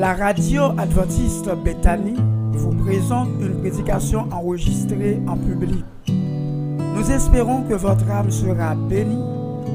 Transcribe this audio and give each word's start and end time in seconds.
La 0.00 0.14
radio 0.14 0.72
adventiste 0.78 1.50
Bethany 1.62 2.14
vous 2.52 2.74
présente 2.86 3.28
une 3.38 3.60
prédication 3.60 4.26
enregistrée 4.32 5.20
en 5.28 5.36
public. 5.36 5.84
Nous 6.08 7.10
espérons 7.10 7.64
que 7.64 7.74
votre 7.74 8.10
âme 8.10 8.30
sera 8.30 8.74
bénie 8.74 9.22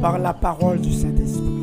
par 0.02 0.18
la 0.18 0.34
parole 0.34 0.82
du 0.82 0.92
Saint-Esprit. 0.92 1.55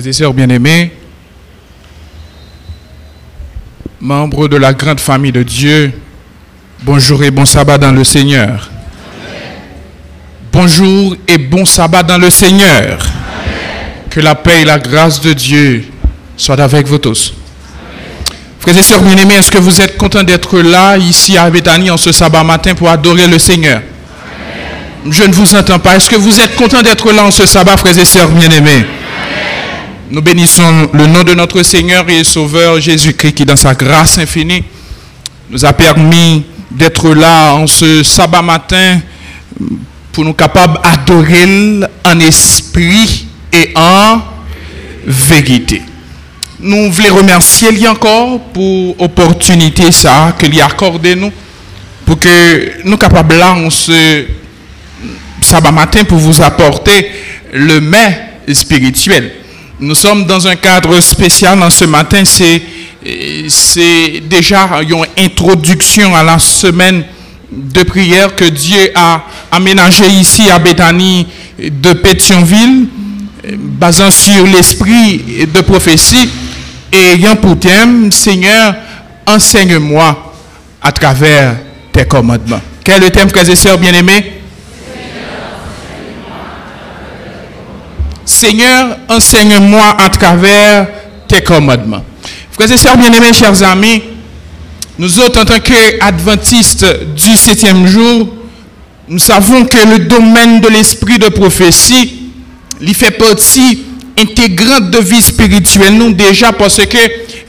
Frères 0.00 0.08
et 0.08 0.12
sœurs 0.14 0.32
bien-aimés, 0.32 0.92
membres 4.00 4.48
de 4.48 4.56
la 4.56 4.72
grande 4.72 4.98
famille 4.98 5.30
de 5.30 5.42
Dieu, 5.42 5.92
bonjour 6.84 7.22
et 7.22 7.30
bon 7.30 7.44
sabbat 7.44 7.76
dans 7.76 7.92
le 7.92 8.02
Seigneur. 8.02 8.70
Bonjour 10.50 11.16
et 11.28 11.36
bon 11.36 11.66
sabbat 11.66 12.02
dans 12.02 12.16
le 12.16 12.30
Seigneur. 12.30 12.98
Que 14.08 14.20
la 14.20 14.34
paix 14.34 14.62
et 14.62 14.64
la 14.64 14.78
grâce 14.78 15.20
de 15.20 15.34
Dieu 15.34 15.84
soient 16.34 16.62
avec 16.62 16.86
vous 16.86 16.96
tous. 16.96 17.34
Frères 18.58 18.78
et 18.78 18.82
sœurs 18.82 19.02
bien-aimés, 19.02 19.34
est-ce 19.34 19.50
que 19.50 19.58
vous 19.58 19.82
êtes 19.82 19.98
contents 19.98 20.22
d'être 20.22 20.60
là, 20.60 20.96
ici 20.96 21.36
à 21.36 21.50
Bethany, 21.50 21.90
en 21.90 21.98
ce 21.98 22.10
sabbat 22.10 22.42
matin 22.42 22.74
pour 22.74 22.88
adorer 22.88 23.26
le 23.26 23.38
Seigneur? 23.38 23.82
Je 25.10 25.24
ne 25.24 25.34
vous 25.34 25.54
entends 25.54 25.78
pas. 25.78 25.96
Est-ce 25.96 26.08
que 26.08 26.16
vous 26.16 26.40
êtes 26.40 26.56
contents 26.56 26.80
d'être 26.80 27.12
là 27.12 27.24
en 27.24 27.30
ce 27.30 27.44
sabbat, 27.44 27.76
frères 27.76 27.98
et 27.98 28.06
sœurs 28.06 28.30
bien-aimés? 28.30 28.86
Nous 30.10 30.22
bénissons 30.22 30.88
le 30.92 31.06
nom 31.06 31.22
de 31.22 31.34
notre 31.34 31.62
Seigneur 31.62 32.08
et 32.08 32.24
Sauveur 32.24 32.80
Jésus-Christ 32.80 33.32
qui, 33.32 33.44
dans 33.44 33.54
sa 33.54 33.74
grâce 33.74 34.18
infinie, 34.18 34.64
nous 35.48 35.64
a 35.64 35.72
permis 35.72 36.44
d'être 36.68 37.14
là 37.14 37.54
en 37.54 37.68
ce 37.68 38.02
sabbat 38.02 38.42
matin 38.42 39.00
pour 40.12 40.24
nous 40.24 40.34
capables 40.34 40.80
d'adorer 40.82 41.86
en 42.04 42.18
esprit 42.18 43.26
et 43.52 43.72
en 43.76 44.20
vérité. 45.06 45.80
Nous 46.58 46.90
voulons 46.90 47.16
remercier 47.16 47.70
lui 47.70 47.86
encore 47.86 48.40
pour 48.52 48.96
l'opportunité 48.98 49.92
ça 49.92 50.34
que 50.36 50.46
lui 50.46 50.60
a 50.60 50.66
accordé 50.66 51.14
nous 51.14 51.32
pour 52.04 52.18
que 52.18 52.84
nous 52.84 52.96
capables 52.96 53.36
là 53.36 53.52
en 53.52 53.70
ce 53.70 54.24
sabbat 55.40 55.70
matin 55.70 56.02
pour 56.02 56.18
vous 56.18 56.42
apporter 56.42 57.12
le 57.52 57.80
mets 57.80 58.20
spirituel. 58.52 59.34
Nous 59.82 59.94
sommes 59.94 60.26
dans 60.26 60.46
un 60.46 60.56
cadre 60.56 61.00
spécial 61.00 61.62
en 61.62 61.70
ce 61.70 61.86
matin. 61.86 62.22
C'est, 62.24 62.62
déjà 64.28 64.68
une 64.82 65.06
introduction 65.16 66.14
à 66.14 66.22
la 66.22 66.38
semaine 66.38 67.02
de 67.50 67.82
prière 67.84 68.36
que 68.36 68.44
Dieu 68.44 68.90
a 68.94 69.22
aménagée 69.50 70.06
ici 70.06 70.50
à 70.50 70.58
Bethany 70.58 71.26
de 71.58 71.94
Pétionville, 71.94 72.88
basant 73.56 74.10
sur 74.10 74.44
l'esprit 74.46 75.46
de 75.46 75.60
prophétie 75.62 76.28
et 76.92 77.14
ayant 77.14 77.36
pour 77.36 77.58
thème, 77.58 78.12
Seigneur, 78.12 78.74
enseigne-moi 79.26 80.34
à 80.82 80.92
travers 80.92 81.56
tes 81.90 82.04
commandements. 82.04 82.60
Quel 82.84 82.96
est 83.02 83.06
le 83.06 83.10
thème, 83.10 83.30
frères 83.30 83.48
et 83.48 83.56
sœurs 83.56 83.78
bien-aimés? 83.78 84.39
Seigneur, 88.40 88.96
enseigne-moi 89.10 89.96
à 89.98 90.08
travers 90.08 90.88
tes 91.28 91.42
commandements. 91.42 92.02
Frères 92.52 92.72
et 92.72 92.78
sœurs 92.78 92.96
bien-aimés, 92.96 93.34
chers 93.34 93.62
amis, 93.64 94.02
nous 94.98 95.18
autres, 95.20 95.42
en 95.42 95.44
tant 95.44 95.60
qu'adventistes 95.60 96.86
du 97.14 97.36
septième 97.36 97.86
jour, 97.86 98.28
nous 99.08 99.18
savons 99.18 99.66
que 99.66 99.86
le 99.86 99.98
domaine 100.06 100.62
de 100.62 100.68
l'esprit 100.68 101.18
de 101.18 101.28
prophétie, 101.28 102.30
il 102.80 102.94
fait 102.94 103.10
partie 103.10 103.82
intégrante 104.18 104.88
de 104.90 105.00
vie 105.00 105.20
spirituelle, 105.20 105.98
nous 105.98 106.14
déjà 106.14 106.50
parce 106.50 106.78
que 106.86 106.98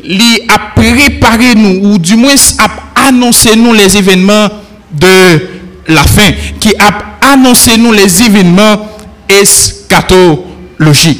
il 0.03 0.43
a 0.49 0.59
préparé 0.75 1.55
nous, 1.55 1.93
ou 1.93 1.99
du 1.99 2.17
moins 2.17 2.35
a 2.57 3.07
annoncé 3.07 3.55
nous 3.55 3.71
les 3.71 3.95
événements 3.95 4.49
de 4.91 5.39
la 5.87 6.03
fin, 6.03 6.31
qui 6.59 6.73
a 6.77 7.31
annoncé 7.31 7.77
nous 7.77 7.93
les 7.93 8.23
événements 8.23 8.89
eschato 9.29 10.50
logique. 10.81 11.19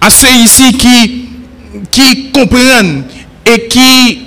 À 0.00 0.10
ceux 0.10 0.32
ici 0.32 0.72
qui, 0.76 1.28
qui 1.90 2.30
comprennent 2.32 3.04
et 3.46 3.68
qui, 3.68 4.20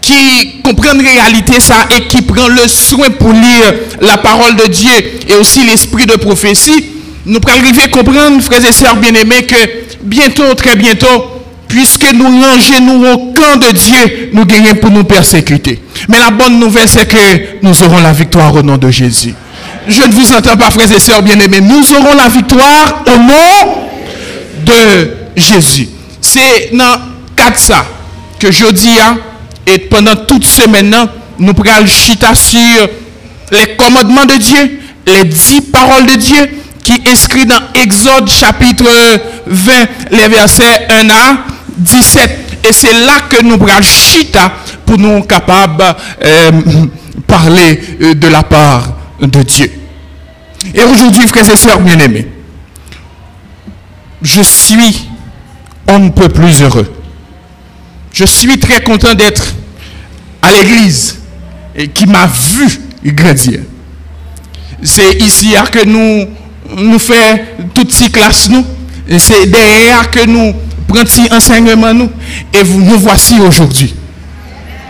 qui 0.00 0.60
comprennent 0.62 1.00
réalité 1.00 1.60
ça 1.60 1.86
et 1.94 2.06
qui 2.06 2.22
prennent 2.22 2.54
le 2.54 2.68
soin 2.68 3.10
pour 3.10 3.32
lire 3.32 3.74
la 4.00 4.18
parole 4.18 4.56
de 4.56 4.66
Dieu 4.66 4.92
et 5.28 5.34
aussi 5.34 5.64
l'esprit 5.64 6.06
de 6.06 6.16
prophétie, 6.16 6.92
nous 7.26 7.40
pourrons 7.40 7.58
arriver 7.58 7.82
à 7.82 7.88
comprendre, 7.88 8.40
frères 8.40 8.64
et 8.64 8.72
sœurs 8.72 8.96
bien-aimés, 8.96 9.44
que 9.46 9.56
bientôt, 10.02 10.54
très 10.54 10.76
bientôt, 10.76 11.36
puisque 11.66 12.12
nous 12.12 12.24
rangeons 12.24 13.12
au 13.12 13.32
camp 13.32 13.56
de 13.56 13.72
Dieu, 13.72 14.30
nous 14.32 14.44
gagnons 14.44 14.76
pour 14.76 14.90
nous 14.90 15.04
persécuter. 15.04 15.80
Mais 16.08 16.18
la 16.18 16.30
bonne 16.30 16.60
nouvelle, 16.60 16.88
c'est 16.88 17.08
que 17.08 17.62
nous 17.62 17.82
aurons 17.82 18.00
la 18.00 18.12
victoire 18.12 18.54
au 18.54 18.62
nom 18.62 18.76
de 18.76 18.90
Jésus. 18.90 19.34
Je 19.88 20.02
ne 20.02 20.12
vous 20.12 20.32
entends 20.32 20.56
pas, 20.56 20.70
frères 20.70 20.90
et 20.90 20.98
sœurs 20.98 21.22
bien-aimés. 21.22 21.60
Nous 21.60 21.92
aurons 21.94 22.14
la 22.16 22.28
victoire 22.28 23.04
au 23.06 23.18
nom 23.18 23.74
de 24.64 25.10
Jésus. 25.36 25.88
C'est 26.20 26.70
dans 26.72 26.98
quatre 27.36 27.58
ça 27.58 27.86
que 28.40 28.50
je 28.50 28.66
dis, 28.72 28.98
hein, 29.00 29.18
et 29.66 29.78
pendant 29.78 30.16
toute 30.16 30.44
semaine, 30.44 30.94
nous 31.38 31.54
prenons 31.54 31.86
chita 31.86 32.34
sur 32.34 32.88
les 33.52 33.76
commandements 33.76 34.24
de 34.24 34.34
Dieu, 34.34 34.80
les 35.06 35.24
dix 35.24 35.60
paroles 35.60 36.06
de 36.06 36.16
Dieu, 36.16 36.48
qui 36.82 37.02
inscrit 37.08 37.46
dans 37.46 37.60
Exode 37.74 38.28
chapitre 38.28 38.84
20, 39.46 39.72
les 40.10 40.28
versets 40.28 40.86
1 40.90 41.08
à 41.10 41.36
17. 41.78 42.60
Et 42.68 42.72
c'est 42.72 42.92
là 42.92 43.20
que 43.28 43.42
nous 43.42 43.56
prenons 43.58 43.82
chita 43.82 44.52
pour 44.84 44.98
nous 44.98 45.22
capables 45.22 45.84
euh, 46.24 46.50
parler 47.26 47.80
euh, 48.02 48.14
de 48.14 48.28
la 48.28 48.42
part 48.42 48.95
de 49.20 49.42
Dieu. 49.42 49.70
Et 50.74 50.82
aujourd'hui, 50.82 51.26
frères 51.26 51.48
et 51.50 51.56
sœurs 51.56 51.80
bien-aimés, 51.80 52.26
je 54.22 54.42
suis 54.42 55.08
on 55.88 55.98
ne 56.00 56.08
peut 56.10 56.28
plus 56.28 56.62
heureux. 56.62 56.92
Je 58.12 58.24
suis 58.24 58.58
très 58.58 58.82
content 58.82 59.14
d'être 59.14 59.54
à 60.42 60.50
l'église 60.50 61.20
et 61.76 61.86
qui 61.88 62.06
m'a 62.06 62.26
vu 62.26 62.80
grandir. 63.04 63.60
C'est 64.82 65.14
ici 65.20 65.54
que 65.70 65.84
nous 65.84 66.26
nous 66.76 66.98
faisons 66.98 67.38
toutes 67.72 67.92
ces 67.92 68.10
classes 68.10 68.48
nous. 68.48 68.64
C'est 69.18 69.46
derrière 69.46 70.10
que 70.10 70.26
nous 70.26 70.52
prenons 70.88 71.36
enseignement 71.36 71.94
nous. 71.94 72.10
Et 72.52 72.62
vous, 72.64 72.80
nous 72.80 72.98
voici 72.98 73.38
aujourd'hui 73.38 73.94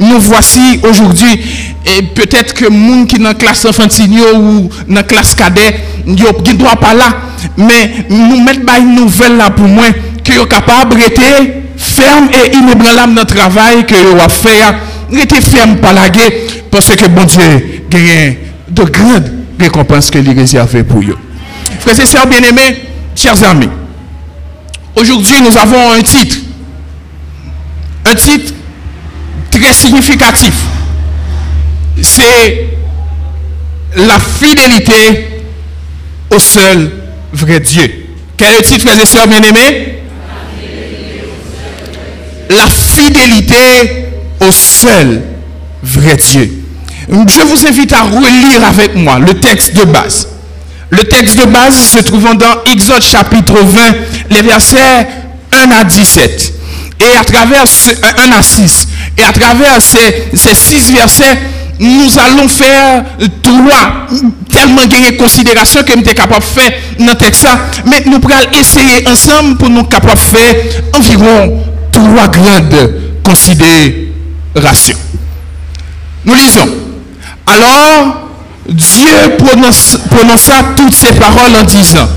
nous 0.00 0.20
voici 0.20 0.80
aujourd'hui 0.82 1.40
et 1.86 2.02
peut-être 2.02 2.52
que 2.54 2.68
monde 2.68 3.06
qui 3.06 3.16
dans 3.16 3.24
la 3.28 3.34
classe 3.34 3.64
enfantine 3.64 4.20
ou 4.34 4.68
dans 4.88 4.94
la 4.94 5.02
classe 5.04 5.34
cadet 5.34 5.80
ne 6.06 6.52
doit 6.54 6.76
pas 6.76 6.94
là. 6.94 7.16
Mais 7.56 8.06
nous 8.10 8.40
mettons 8.42 8.72
une 8.80 8.96
nouvelle 8.96 9.36
là 9.36 9.50
pour 9.50 9.68
moi 9.68 9.84
que 10.24 10.32
sont 10.32 10.46
capable 10.46 10.96
d'être 10.96 11.20
ferme 11.76 12.28
et 12.32 12.56
inébranlable 12.56 13.14
dans 13.14 13.20
le 13.22 13.26
travail 13.26 13.86
que 13.86 13.94
vous 13.94 14.18
a 14.18 14.28
fait 14.28 14.62
rester 15.12 15.40
ferme 15.40 15.76
pas 15.76 15.92
la 15.92 16.08
parce 16.70 16.88
que 16.88 17.06
bon 17.06 17.24
Dieu 17.24 17.82
gagne 17.88 18.36
de 18.68 18.82
grandes 18.82 19.32
récompenses 19.60 20.10
que 20.10 20.18
les 20.18 20.32
réservé 20.32 20.82
pour 20.82 21.00
eux 21.00 21.16
frères 21.78 22.00
et 22.00 22.06
sœurs 22.06 22.26
bien-aimés 22.26 22.76
chers 23.14 23.42
amis 23.48 23.68
aujourd'hui 24.96 25.36
nous 25.42 25.56
avons 25.56 25.92
un 25.92 26.02
titre. 26.02 26.38
Un 28.08 28.14
titre 28.14 28.52
très 29.50 29.72
significatif. 29.72 30.54
C'est 32.02 32.68
la 33.96 34.18
fidélité 34.18 35.42
au 36.30 36.38
seul 36.38 36.90
vrai 37.32 37.60
Dieu. 37.60 38.06
Quel 38.36 38.52
est 38.52 38.58
le 38.58 38.62
titre, 38.62 38.86
frères 38.86 39.02
et 39.02 39.06
sœurs 39.06 39.26
bien-aimés? 39.26 40.02
La 42.50 42.66
fidélité 42.66 44.06
au 44.40 44.50
seul 44.52 45.22
vrai 45.82 46.16
Dieu. 46.16 46.50
Je 47.08 47.40
vous 47.42 47.66
invite 47.66 47.92
à 47.92 48.02
relire 48.02 48.64
avec 48.66 48.94
moi 48.94 49.18
le 49.18 49.34
texte 49.34 49.74
de 49.74 49.84
base. 49.84 50.28
Le 50.90 51.02
texte 51.04 51.36
de 51.38 51.44
base 51.46 51.76
se 51.92 51.98
trouvant 51.98 52.34
dans 52.34 52.64
Exode 52.72 53.02
chapitre 53.02 53.54
20, 53.54 53.80
les 54.30 54.42
versets 54.42 55.08
1 55.52 55.70
à 55.70 55.84
17. 55.84 56.52
Et 57.00 57.16
à 57.16 57.24
travers 57.24 57.64
un 58.24 58.32
à 58.32 58.42
6, 58.42 58.88
et 59.18 59.22
à 59.22 59.32
travers 59.32 59.80
ces, 59.80 60.28
ces 60.34 60.54
six 60.54 60.92
versets, 60.92 61.38
nous 61.78 62.10
allons 62.18 62.48
faire 62.48 63.04
trois, 63.42 64.06
tellement 64.50 64.86
gagner 64.86 65.16
considération 65.16 65.82
que 65.82 65.92
nous 65.92 66.04
sommes 66.04 66.14
capables 66.14 66.40
de 66.40 66.60
faire 66.60 66.72
dans 66.98 67.06
le 67.06 67.14
texte. 67.14 67.46
Mais 67.86 68.02
nous 68.06 68.18
pourrons 68.18 68.34
essayer 68.58 69.06
ensemble 69.08 69.56
pour 69.58 69.68
nous 69.68 69.84
capables 69.84 70.14
de 70.14 70.36
faire 70.36 70.54
environ 70.94 71.62
trois 71.92 72.28
grandes 72.28 72.94
considérations. 73.22 74.96
Nous 76.24 76.34
lisons. 76.34 76.68
Alors, 77.46 78.28
Dieu 78.68 79.36
prononça 79.38 80.54
toutes 80.76 80.94
ces 80.94 81.12
paroles 81.12 81.54
en 81.60 81.64
disant, 81.64 82.08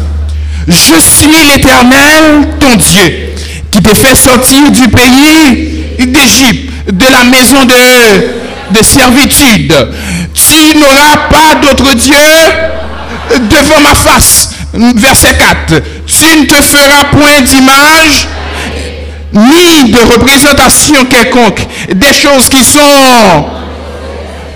Je 0.68 1.00
suis 1.00 1.46
l'Éternel, 1.48 2.48
ton 2.60 2.76
Dieu, 2.76 3.30
qui 3.70 3.82
te 3.82 3.94
fait 3.94 4.16
sortir 4.16 4.72
du 4.72 4.88
pays 4.88 5.86
d'Égypte, 6.00 6.72
de 6.92 7.06
la 7.12 7.24
maison 7.26 7.66
de, 7.66 8.39
de 8.72 8.84
servitude. 8.84 9.74
Tu 10.34 10.78
n'auras 10.78 11.18
pas 11.30 11.56
d'autre 11.62 11.94
Dieu 11.94 12.16
devant 13.38 13.82
ma 13.82 13.96
face. 13.96 14.52
Verset 14.74 15.36
4. 15.70 15.82
Tu 16.06 16.40
ne 16.40 16.46
te 16.46 16.62
feras 16.62 17.06
point 17.06 17.42
d'image 17.42 18.28
ni 19.34 19.92
de 19.92 20.00
représentation 20.14 21.06
quelconque 21.06 21.62
des 21.94 22.14
choses 22.14 22.50
qui 22.50 22.64
sont 22.64 22.80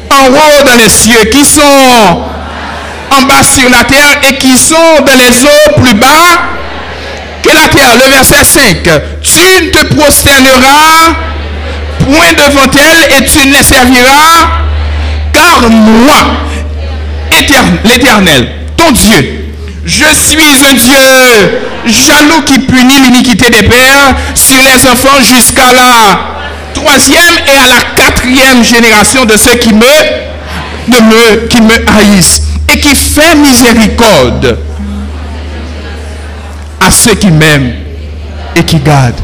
en 0.09 0.27
haut 0.27 0.63
dans 0.65 0.75
les 0.77 0.89
cieux, 0.89 1.25
qui 1.31 1.45
sont 1.45 1.61
en 1.61 3.21
bas 3.23 3.43
sur 3.43 3.69
la 3.69 3.83
terre 3.83 4.19
et 4.27 4.37
qui 4.37 4.57
sont 4.57 5.01
dans 5.05 5.15
les 5.15 5.43
eaux 5.45 5.81
plus 5.81 5.93
bas 5.95 6.53
que 7.41 7.49
la 7.49 7.67
terre. 7.67 7.95
Le 7.95 8.09
verset 8.09 8.43
5. 8.43 8.83
Tu 9.21 9.65
ne 9.65 9.69
te 9.69 9.93
prosterneras 9.95 11.32
point 12.05 12.33
devant 12.33 12.71
elle 12.73 13.17
et 13.17 13.25
tu 13.25 13.47
ne 13.47 13.61
serviras 13.63 14.63
car 15.33 15.69
moi, 15.69 16.37
l'Éternel, 17.83 18.49
ton 18.77 18.91
Dieu, 18.91 19.53
je 19.85 20.05
suis 20.13 20.65
un 20.69 20.73
Dieu 20.73 21.61
jaloux 21.85 22.43
qui 22.45 22.59
punit 22.59 22.99
l'iniquité 23.01 23.49
des 23.49 23.63
pères 23.63 24.15
sur 24.35 24.57
les 24.57 24.85
enfants 24.85 25.21
jusqu'à 25.21 25.73
la 25.73 26.19
troisième 26.73 27.35
et 27.47 27.57
à 27.57 27.67
la 27.67 27.81
quatrième 27.95 28.63
génération 28.63 29.25
de 29.25 29.35
ceux 29.35 29.55
qui 29.55 29.73
me, 29.73 31.47
qui 31.47 31.61
me 31.61 31.73
haïssent 31.89 32.43
et 32.69 32.79
qui 32.79 32.95
fait 32.95 33.35
miséricorde 33.35 34.57
à 36.79 36.91
ceux 36.91 37.15
qui 37.15 37.31
m'aiment 37.31 37.73
et 38.55 38.63
qui 38.63 38.77
gardent 38.77 39.19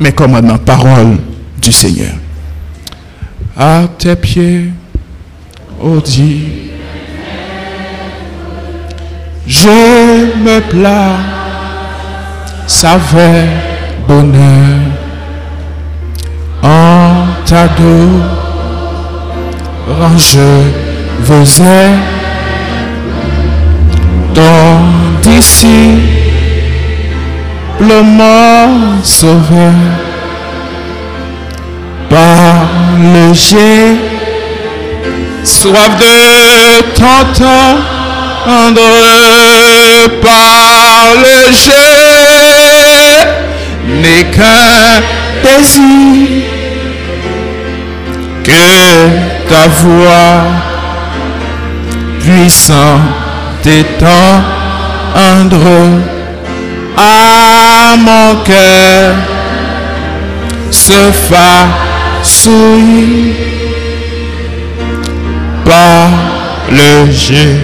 mes 0.00 0.12
commandements, 0.12 0.58
parole 0.58 1.18
du 1.60 1.72
Seigneur. 1.72 2.14
À 3.56 3.82
tes 3.98 4.14
pieds, 4.14 4.70
ô 5.80 6.00
Dieu, 6.00 6.70
je 9.46 9.68
me 10.44 10.60
plains, 10.60 11.16
savais 12.66 13.48
bonheur 14.06 14.78
en 16.62 17.26
ta 17.44 17.66
dos, 17.68 18.22
je 20.16 20.62
faisais 21.24 21.90
dans 24.34 24.80
d'ici 25.22 25.98
le 27.80 28.02
mort 28.02 29.04
sauveur 29.04 30.07
par 32.10 32.68
le 32.98 33.32
jet, 33.34 33.96
soif 35.44 35.96
de 35.98 36.82
t'entendre 36.94 37.60
par 40.22 41.14
le 41.22 41.52
jet 41.52 42.48
n'est 44.02 44.24
qu'un 44.30 45.02
désir. 45.42 46.44
Que 48.44 48.66
ta 49.48 49.64
voix 49.82 50.40
puissante 52.20 53.66
étendre 53.66 55.56
à 56.96 57.96
mon 57.96 58.36
cœur 58.44 59.14
se 60.70 61.12
souiller 62.22 63.34
par 65.64 66.08
le 66.70 67.10
jeu, 67.12 67.58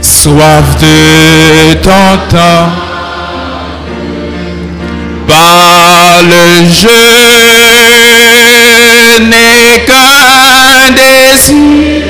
soif 0.00 0.76
de 0.80 1.74
t'entendre. 1.74 2.72
Par 5.26 6.22
le 6.22 6.66
jeu. 6.66 6.88
N'est 9.30 9.84
qu'un 9.86 10.90
désir. 10.92 12.02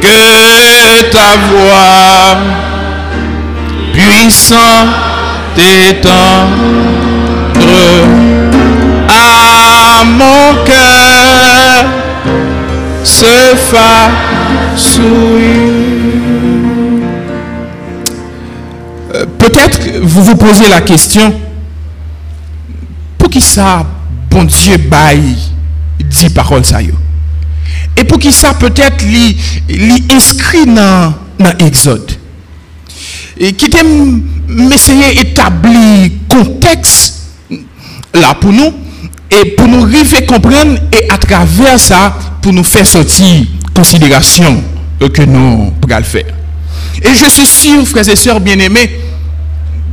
Que 0.00 1.10
ta 1.10 1.30
voix 1.50 2.38
puissante 3.92 4.88
t'étendre 5.54 6.48
à 9.08 10.04
mon 10.04 10.64
cœur 10.64 11.84
se 13.04 13.56
fasse 13.56 14.98
euh, 19.14 19.26
Peut-être 19.38 19.80
vous 20.02 20.22
vous 20.22 20.36
posez 20.36 20.68
la 20.68 20.80
question, 20.82 21.40
pour 23.16 23.30
qui 23.30 23.40
ça, 23.40 23.86
bon 24.30 24.44
Dieu, 24.44 24.76
baille, 24.76 25.36
dit 26.04 26.30
parole 26.30 26.64
ça 26.64 26.78
Et 27.96 28.04
pour 28.04 28.18
qui 28.18 28.32
ça 28.32 28.54
peut-être 28.54 29.04
inscrit 30.12 30.66
dans, 30.66 31.14
dans 31.38 31.56
Exode? 31.58 32.12
Et 33.40 33.52
qui 33.52 33.70
t'aime 33.70 34.22
m'essayer 34.48 35.20
établir 35.20 36.10
contexte 36.28 37.22
là 38.14 38.34
pour 38.34 38.52
nous? 38.52 38.72
Et 39.30 39.50
pour 39.52 39.68
nous 39.68 39.84
arriver 39.84 40.24
comprendre 40.26 40.78
et 40.92 41.10
à 41.10 41.18
travers 41.18 41.78
ça 41.78 42.16
pour 42.42 42.52
nous 42.52 42.64
faire 42.64 42.86
sortir 42.86 43.44
considération 43.74 44.62
que 45.00 45.22
nous 45.22 45.70
pourrons 45.80 46.02
faire. 46.02 46.24
Et 47.02 47.14
je 47.14 47.28
suis 47.30 47.46
sûr, 47.46 47.86
frères 47.86 48.08
et 48.08 48.16
sœurs 48.16 48.40
bien-aimés, 48.40 48.90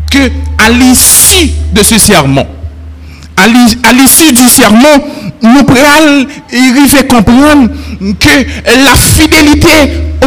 que 0.10 0.32
à 0.58 0.70
l'issue 0.70 1.52
de 1.72 1.84
ce 1.84 1.98
serment, 2.00 2.48
à 3.38 3.48
l'issue 3.48 4.34
du 4.34 4.48
serment, 4.48 4.98
nous 5.44 5.64
pourrons 5.64 6.26
arriver 6.52 7.08
comprendre 7.08 7.70
que 8.20 8.46
la 8.86 8.96
fidélité 8.96 9.70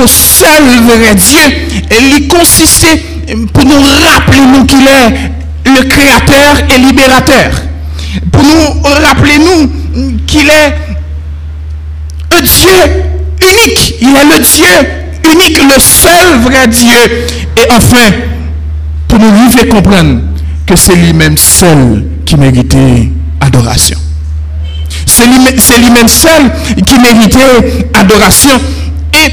au 0.00 0.06
seul 0.06 0.62
vrai 0.84 1.14
Dieu, 1.14 1.40
elle 1.90 2.28
consistait 2.28 3.02
pour 3.52 3.64
nous 3.64 3.82
rappeler 4.06 4.66
qu'il 4.68 4.86
est 4.86 5.30
le 5.66 5.88
créateur 5.88 6.58
et 6.74 6.78
libérateur 6.78 7.67
pour 8.32 8.42
nous 8.42 8.82
rappeler 9.06 9.38
nous 9.38 9.70
qu'il 10.26 10.48
est 10.48 10.74
un 12.36 12.40
Dieu 12.40 13.04
unique. 13.40 13.94
Il 14.00 14.08
est 14.08 14.36
le 14.36 14.42
Dieu 14.42 15.32
unique, 15.32 15.58
le 15.62 15.80
seul 15.80 16.40
vrai 16.42 16.68
Dieu. 16.68 17.26
Et 17.56 17.72
enfin, 17.72 18.12
pour 19.08 19.18
nous 19.18 19.50
faire 19.50 19.68
comprendre 19.68 20.20
que 20.66 20.76
c'est 20.76 20.94
lui-même 20.94 21.36
seul 21.36 22.04
qui 22.24 22.36
méritait 22.36 23.10
adoration. 23.40 23.98
C'est 25.06 25.26
lui-même 25.26 26.08
seul 26.08 26.50
qui 26.86 26.98
méritait 26.98 27.88
adoration. 27.94 28.60
Et 29.14 29.32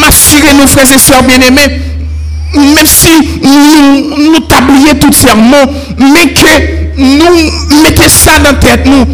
m'assurer 0.00 0.54
nos 0.54 0.66
frères 0.66 0.90
et 0.92 0.98
sœurs 0.98 1.22
bien-aimés, 1.22 1.80
même 2.54 2.86
si 2.86 3.08
nous, 3.42 4.32
nous 4.32 4.40
tablions 4.40 4.94
tout 5.00 5.12
serment, 5.12 5.66
mais 5.98 6.32
que 6.32 6.80
nous 6.98 7.82
mettez 7.82 8.08
ça 8.08 8.38
dans 8.38 8.52
la 8.52 8.54
tête, 8.54 8.86
nous, 8.86 9.06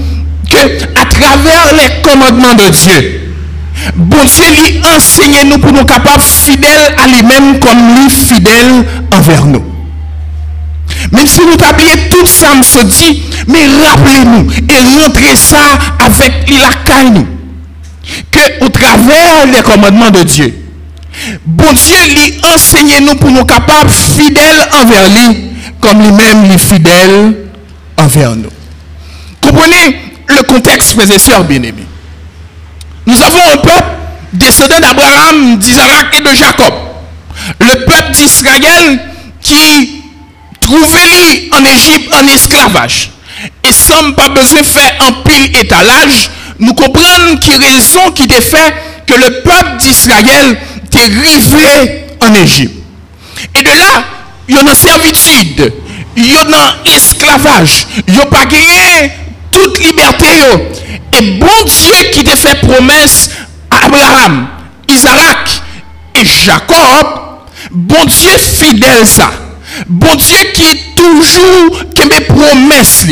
que 0.50 0.85
à 1.00 1.05
travers 1.05 1.73
les 1.75 2.02
commandements 2.02 2.55
de 2.55 2.69
Dieu, 2.71 3.21
bon 3.95 4.25
Dieu 4.25 4.45
lui 4.62 4.81
enseigne 4.85 5.49
nous 5.50 5.59
pour 5.59 5.73
nous 5.73 5.85
capables 5.85 6.23
fidèles 6.23 6.95
à 6.97 7.07
lui-même 7.07 7.59
comme 7.61 7.78
lui 7.95 8.11
fidèle 8.11 8.85
envers 9.12 9.45
nous. 9.47 9.64
Même 11.12 11.26
si 11.26 11.40
nous 11.40 11.52
oublié 11.52 12.09
tout 12.11 12.26
ça, 12.26 12.55
me 12.55 12.62
se 12.62 12.85
dit, 12.85 13.23
mais 13.49 13.66
rappelez-nous 13.85 14.47
et 14.69 15.02
rentrez 15.02 15.37
ça 15.37 15.78
avec 15.99 16.49
la 16.50 16.71
caille 16.85 17.26
que 18.31 18.64
au 18.64 18.69
travers 18.69 19.47
les 19.52 19.62
commandements 19.62 20.11
de 20.11 20.23
Dieu, 20.23 20.65
bon 21.44 21.73
Dieu 21.73 21.96
lui 22.14 22.40
enseigne 22.42 23.04
nous 23.04 23.14
pour 23.16 23.30
nous 23.30 23.44
capables 23.44 23.90
fidèles 23.90 24.68
envers 24.73 25.08
lui, 25.11 25.50
comme 25.80 26.02
lui-même 26.02 26.50
lui 26.50 26.58
fidèle 26.58 27.37
envers 27.96 28.37
nous. 28.37 28.50
Comprenez 29.40 29.96
le 30.28 30.42
contexte, 30.42 30.92
frères 30.92 31.11
et 31.11 31.18
sœurs 31.18 31.44
bien-aimés. 31.44 31.87
Nous 33.06 33.23
avons 33.23 33.40
un 33.52 33.56
peuple 33.58 33.88
descendant 34.32 34.80
d'Abraham, 34.80 35.58
d'Isaac 35.58 36.18
et 36.18 36.23
de 36.23 36.35
Jacob. 36.35 36.75
Le 37.61 37.85
peuple 37.85 38.11
d'Israël 38.12 39.00
qui 39.40 40.02
trouvait 40.61 41.49
en 41.52 41.64
Égypte 41.64 42.12
en 42.12 42.26
esclavage. 42.26 43.11
Et 43.62 43.73
sans 43.73 44.12
pas 44.12 44.28
besoin 44.28 44.61
de 44.61 44.66
faire 44.66 44.92
un 45.00 45.12
pile 45.28 45.56
étalage, 45.56 46.30
nous 46.58 46.75
comprenons 46.75 47.37
qui 47.40 47.54
raison 47.54 48.11
qui 48.12 48.25
était 48.25 48.40
fait 48.40 48.75
que 49.06 49.14
le 49.14 49.42
peuple 49.42 49.76
d'Israël 49.78 50.58
était 50.97 51.15
rivé 51.15 52.07
en 52.21 52.35
Égypte. 52.35 52.75
Et 53.55 53.62
de 53.62 53.69
là, 53.69 54.05
il 54.49 54.55
y 54.55 54.59
a 54.59 54.62
une 54.62 54.75
servitude, 54.75 55.73
il 56.17 56.33
y 56.33 56.37
a 56.37 56.97
esclavage, 56.97 57.87
il 58.07 58.15
n'y 58.15 58.21
a 58.21 58.26
pas 58.26 58.47
gagné 58.47 59.12
toute 59.50 59.79
liberté. 59.79 60.26
Et 61.19 61.23
bon 61.33 61.47
Dieu 61.67 62.11
qui 62.12 62.25
t'a 62.25 62.37
fait 62.37 62.61
promesse 62.61 63.31
à 63.71 63.87
Abraham, 63.87 64.49
Isaac 64.88 65.62
et 66.15 66.25
Jacob, 66.25 67.07
bon 67.71 68.05
Dieu 68.07 68.31
fidèle 68.38 69.07
ça. 69.07 69.31
Bon 69.88 70.15
Dieu 70.15 70.38
qui 70.55 70.95
toujours 70.95 71.85
qui 71.95 72.09
mes 72.09 72.21
promesses 72.23 73.05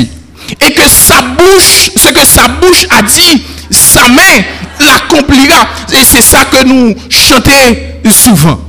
et 0.61 0.73
que 0.73 0.89
sa 0.89 1.21
bouche, 1.21 1.91
ce 1.97 2.09
que 2.09 2.25
sa 2.25 2.49
bouche 2.49 2.87
a 2.91 3.03
dit, 3.03 3.43
sa 3.71 4.09
main 4.09 4.43
l'accomplira. 4.81 5.69
Et 5.93 6.05
c'est 6.05 6.23
ça 6.23 6.45
que 6.45 6.65
nous 6.65 6.95
chantons 7.09 7.77
souvent. 8.11 8.61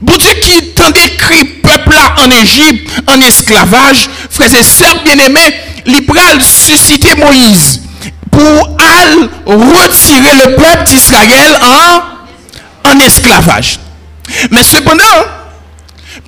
Bon 0.00 0.16
Dieu 0.16 0.32
qui 0.42 0.74
t'a 0.74 0.90
décrit 0.90 1.44
peuple 1.44 1.96
en 2.18 2.30
Égypte, 2.30 2.90
en 3.06 3.20
esclavage, 3.20 4.08
frères 4.30 4.54
et 4.54 4.62
sœurs 4.62 5.02
bien-aimés, 5.04 5.54
il 5.86 6.42
susciter 6.42 7.14
Moïse 7.16 7.80
pour 8.30 8.76
retirer 9.46 10.34
le 10.44 10.56
peuple 10.56 10.84
d'Israël 10.84 11.58
en, 11.62 12.90
en 12.90 13.00
esclavage. 13.00 13.78
Mais 14.50 14.62
cependant, 14.62 15.02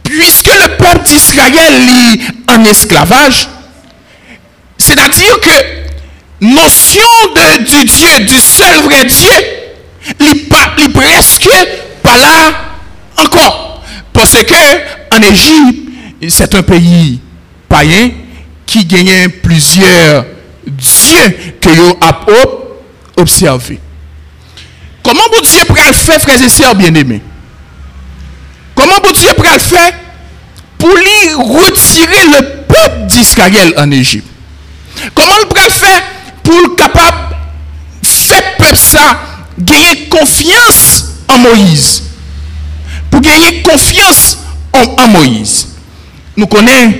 puisque 0.03 0.47
le 0.47 0.77
peuple 0.77 1.03
d'Israël 1.05 1.75
est 1.89 2.50
en 2.50 2.65
esclavage, 2.65 3.49
c'est-à-dire 4.79 5.39
que 5.41 5.80
notion 6.40 7.04
de, 7.35 7.64
du 7.64 7.85
Dieu, 7.85 8.20
du 8.26 8.38
seul 8.38 8.82
vrai 8.85 9.04
Dieu, 9.04 9.30
il 10.20 10.49
presque 10.92 11.49
pas 12.02 12.16
là 12.16 12.52
encore. 13.16 13.82
Parce 14.12 14.32
que 14.42 15.16
en 15.16 15.23
Égypte, 15.23 15.90
c'est 16.28 16.54
un 16.54 16.62
pays 16.62 17.20
païen 17.68 18.11
qui 18.66 18.85
gagnait 18.85 19.28
plusieurs 19.28 20.25
dieux 20.66 21.54
que 21.61 21.68
vous 21.68 21.99
avez 22.00 22.47
observé. 23.16 23.80
Comment 25.02 25.23
vous 25.35 25.42
Dieu 25.42 25.64
pourrait 25.66 25.88
le 25.88 25.92
faire, 25.92 26.20
frères 26.20 26.42
et 26.42 26.49
sœurs 26.49 26.75
bien-aimés? 26.75 27.23
Comment 28.75 28.97
vous 29.04 29.12
Dieu 29.12 29.28
pourrait 29.37 29.54
le 29.54 29.59
faire 29.59 29.92
pour 30.78 30.90
lui 30.90 31.35
retirer 31.35 32.25
le 32.26 32.47
peuple 32.66 33.06
d'Israël 33.06 33.75
en 33.76 33.90
Égypte? 33.90 34.26
Comment 35.14 35.35
le 35.38 35.70
faire 35.70 36.02
pour 36.50 36.75
capable 36.76 37.37
faire 38.02 38.57
peuple 38.59 38.76
ça 38.76 39.21
gagner 39.59 40.09
confiance 40.09 41.23
en 41.28 41.38
Moïse 41.38 42.02
Pour 43.09 43.21
gagner 43.21 43.62
confiance 43.62 44.38
en, 44.73 45.09
Moïse. 45.09 45.69
Nous 46.37 46.47
connaissons 46.47 46.95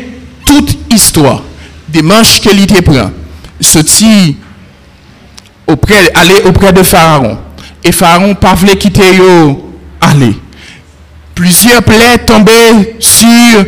toute 0.45 0.79
histoire 0.93 1.43
des 1.89 2.03
manches 2.03 2.41
que 2.41 2.51
l'idée 2.51 2.83
prend, 2.83 3.11
sorti 3.61 4.37
auprès, 5.67 6.11
aller 6.15 6.43
auprès 6.45 6.73
de 6.73 6.83
Pharaon. 6.83 7.39
Et 7.83 7.93
Pharaon 7.93 8.35
pas 8.35 8.55
voulu 8.55 8.77
quitter 8.77 9.15
yo, 9.17 9.73
aller. 10.01 10.37
Plusieurs 11.35 11.83
plaies 11.83 12.19
tombaient 12.27 12.97
sur 12.99 13.65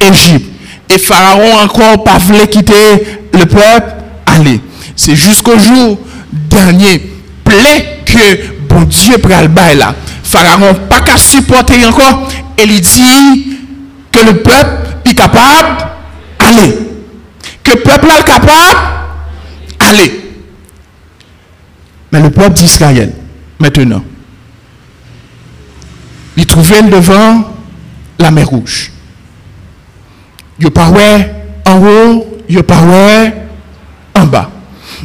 Égypte. 0.00 0.50
Et 0.88 0.98
Pharaon 0.98 1.58
encore 1.62 2.02
pas 2.02 2.18
voulu 2.18 2.46
quitter 2.46 3.20
le 3.32 3.46
peuple, 3.46 3.92
aller. 4.26 4.60
C'est 4.96 5.16
jusqu'au 5.16 5.58
jour 5.58 5.98
dernier, 6.32 7.12
plaie 7.44 8.00
que 8.04 8.66
bon 8.68 8.82
Dieu 8.82 9.18
pral 9.18 9.50
là. 9.76 9.94
Pharaon 10.22 10.74
pas 10.88 11.00
qu'à 11.00 11.16
supporter 11.16 11.84
encore. 11.84 12.28
Et 12.58 12.64
il 12.64 12.80
dit 12.80 13.58
que 14.10 14.24
le 14.24 14.42
peuple 14.42 14.96
est 15.04 15.14
capable 15.14 15.86
d'aller 16.38 16.92
que 17.62 17.70
le 17.72 17.80
peuple 17.80 18.06
est 18.18 18.24
capable 18.24 18.80
aller. 19.78 20.20
Mais 22.10 22.20
le 22.20 22.30
peuple 22.30 22.54
d'Israël, 22.54 23.12
maintenant, 23.58 24.02
il 26.36 26.46
trouvait 26.46 26.82
devant 26.82 27.44
la 28.18 28.30
mer 28.30 28.48
rouge. 28.48 28.92
Il 30.58 30.70
parlait 30.70 31.34
en 31.66 31.78
haut, 31.78 32.40
il 32.48 32.62
parlait 32.62 33.34
en 34.14 34.24
bas. 34.26 34.50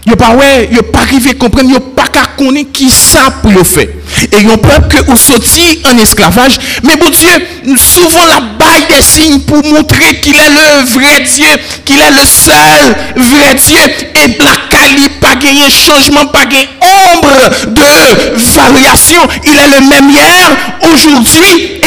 Il 0.06 0.16
parlait, 0.16 0.70
il 0.72 0.82
pas 0.84 1.00
arrivé 1.00 1.32
à 1.32 1.34
comprendre, 1.34 1.70
il 1.70 1.80
pas 1.80 2.08
qu'à 2.08 2.25
connaître 2.38 2.72
qui 2.72 2.89
ça 2.89 3.32
pour 3.42 3.51
le 3.51 3.63
faire. 3.63 3.88
Et 4.32 4.38
il 4.39 4.48
peuple 4.48 4.88
que 4.88 5.04
vous 5.06 5.18
sorti 5.18 5.82
en 5.86 5.98
esclavage, 5.98 6.58
mais 6.84 6.96
bon 6.96 7.10
Dieu, 7.10 7.75
souvent 7.77 8.25
la 8.25 8.39
baille 8.39 8.86
des 8.89 9.01
signes 9.01 9.42
pour 9.42 9.63
montrer 9.66 10.20
qu'il 10.22 10.36
est 10.36 10.50
le 10.50 10.86
vrai 10.94 11.22
Dieu, 11.22 11.48
qu'il 11.84 12.00
est 12.00 12.12
le 12.12 12.25
seul 12.25 12.96
vrai 13.16 13.56
Dieu. 13.56 13.80
Et 14.16 14.38
la 14.39 14.77
qualité 14.77 15.10
pas 15.22 15.36
gagné 15.36 15.70
changement, 15.70 16.25
pas 16.27 16.46
gagné 16.46 16.70
ombre 16.82 17.34
de 17.68 18.46
variation. 18.56 19.22
Il 19.44 19.51
est 19.51 19.80
le 19.80 19.88
même 19.88 20.10
hier, 20.10 20.58
aujourd'hui 20.82 21.82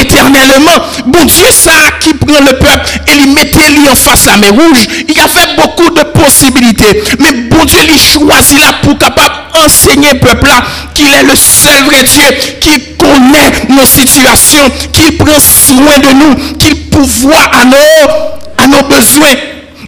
et 0.00 0.03
éternellement. 0.14 0.84
Bon 1.06 1.24
Dieu, 1.24 1.46
ça 1.50 1.72
qui 2.00 2.14
prend 2.14 2.40
le 2.40 2.56
peuple 2.58 3.00
et 3.08 3.12
il 3.24 3.32
mettait 3.34 3.70
lui 3.70 3.88
en 3.90 3.94
face 3.96 4.26
la 4.26 4.36
mer 4.36 4.52
rouge. 4.52 4.86
Il 5.08 5.18
a 5.18 5.28
fait 5.28 5.56
beaucoup 5.56 5.90
de 5.90 6.02
possibilités. 6.02 7.02
Mais 7.18 7.32
bon 7.32 7.64
Dieu, 7.64 7.78
il 7.88 7.98
choisit 7.98 8.60
là 8.60 8.74
pour 8.82 8.96
capable 8.98 9.34
enseigner 9.64 10.14
peuple 10.14 10.46
là 10.46 10.62
qu'il 10.94 11.06
est 11.06 11.22
le 11.22 11.36
seul 11.36 11.84
vrai 11.84 12.02
Dieu 12.02 12.24
qui 12.60 12.96
connaît 12.96 13.52
nos 13.68 13.86
situations, 13.86 14.70
qui 14.92 15.12
prend 15.12 15.38
soin 15.40 15.98
de 15.98 16.14
nous, 16.14 16.56
qui 16.58 16.74
pourvoit 16.74 17.50
à 17.52 17.64
nos, 17.64 18.10
à 18.58 18.66
nos 18.66 18.88
besoins. 18.88 19.34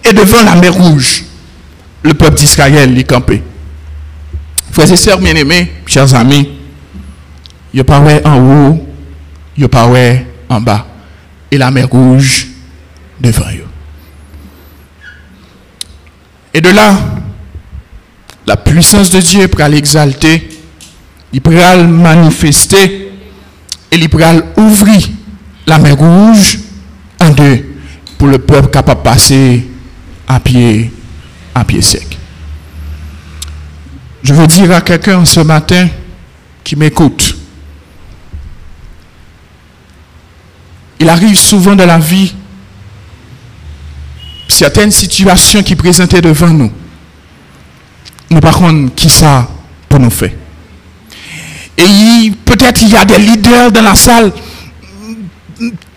Et 0.04 0.12
devant 0.12 0.42
la 0.42 0.54
mer 0.54 0.72
rouge, 0.72 1.24
le 2.02 2.14
peuple 2.14 2.36
d'Israël 2.36 2.96
est 2.96 3.04
campé. 3.04 3.42
Frères 4.70 4.92
et 4.92 4.96
sœurs 4.96 5.18
bien-aimés, 5.18 5.72
chers 5.86 6.14
amis, 6.14 6.50
il 7.72 7.82
parlait 7.82 8.24
en 8.26 8.38
haut, 8.38 8.85
il 9.58 9.68
parlait 9.68 10.26
en 10.48 10.60
bas. 10.60 10.86
Et 11.50 11.58
la 11.58 11.70
mer 11.70 11.88
rouge 11.88 12.48
devant 13.20 13.46
eux. 13.52 13.66
Et 16.52 16.60
de 16.60 16.70
là, 16.70 16.96
la 18.46 18.56
puissance 18.56 19.10
de 19.10 19.20
Dieu 19.20 19.48
pour 19.48 19.64
l'exalter, 19.66 20.48
il 21.32 21.40
pourra 21.40 21.76
le 21.76 21.86
manifester 21.86 23.10
et 23.90 23.96
il 23.96 24.08
pourra 24.08 24.32
ouvrir 24.56 25.08
la 25.66 25.78
mer 25.78 25.96
rouge 25.96 26.58
en 27.20 27.30
deux 27.30 27.76
pour 28.16 28.28
le 28.28 28.38
peuple 28.38 28.70
capable 28.70 29.00
de 29.00 29.04
passer 29.04 29.66
à 30.26 30.40
pied, 30.40 30.92
à 31.54 31.64
pied 31.64 31.82
sec. 31.82 32.18
Je 34.22 34.32
veux 34.32 34.46
dire 34.46 34.72
à 34.72 34.80
quelqu'un 34.80 35.24
ce 35.24 35.40
matin 35.40 35.88
qui 36.64 36.74
m'écoute, 36.74 37.35
il 40.98 41.08
arrive 41.08 41.36
souvent 41.36 41.74
dans 41.74 41.86
la 41.86 41.98
vie 41.98 42.34
certaines 44.48 44.90
situations 44.90 45.62
qui 45.62 45.74
présentaient 45.76 46.20
devant 46.20 46.48
nous. 46.48 46.72
Nous 48.30 48.40
par 48.40 48.56
contre, 48.56 48.94
qui 48.94 49.08
ça 49.08 49.48
pour 49.88 50.00
nous 50.00 50.10
faire 50.10 50.32
Et 51.76 52.32
peut-être 52.44 52.82
il 52.82 52.88
y 52.88 52.96
a 52.96 53.04
des 53.04 53.18
leaders 53.18 53.70
dans 53.70 53.82
la 53.82 53.94
salle 53.94 54.32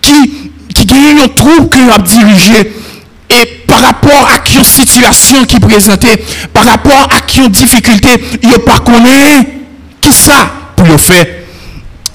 qui, 0.02 0.52
qui 0.74 0.86
gagnent 0.86 1.22
un 1.24 1.28
trou 1.30 1.68
qu'ils 1.68 1.90
ont 1.90 1.98
dirigé. 2.04 2.74
Et 3.32 3.46
par 3.68 3.82
rapport 3.82 4.28
à 4.34 4.40
qui 4.40 4.64
situation 4.66 5.46
qui 5.46 5.60
présentait, 5.60 6.18
par 6.52 6.66
rapport 6.66 7.08
à 7.16 7.22
qui 7.22 7.48
difficulté, 7.50 8.10
ils 8.42 8.50
ne 8.50 8.58
pas 8.58 8.80
qui 10.02 10.12
ça 10.12 10.52
pour 10.76 10.88
le 10.88 10.98
faire. 10.98 11.26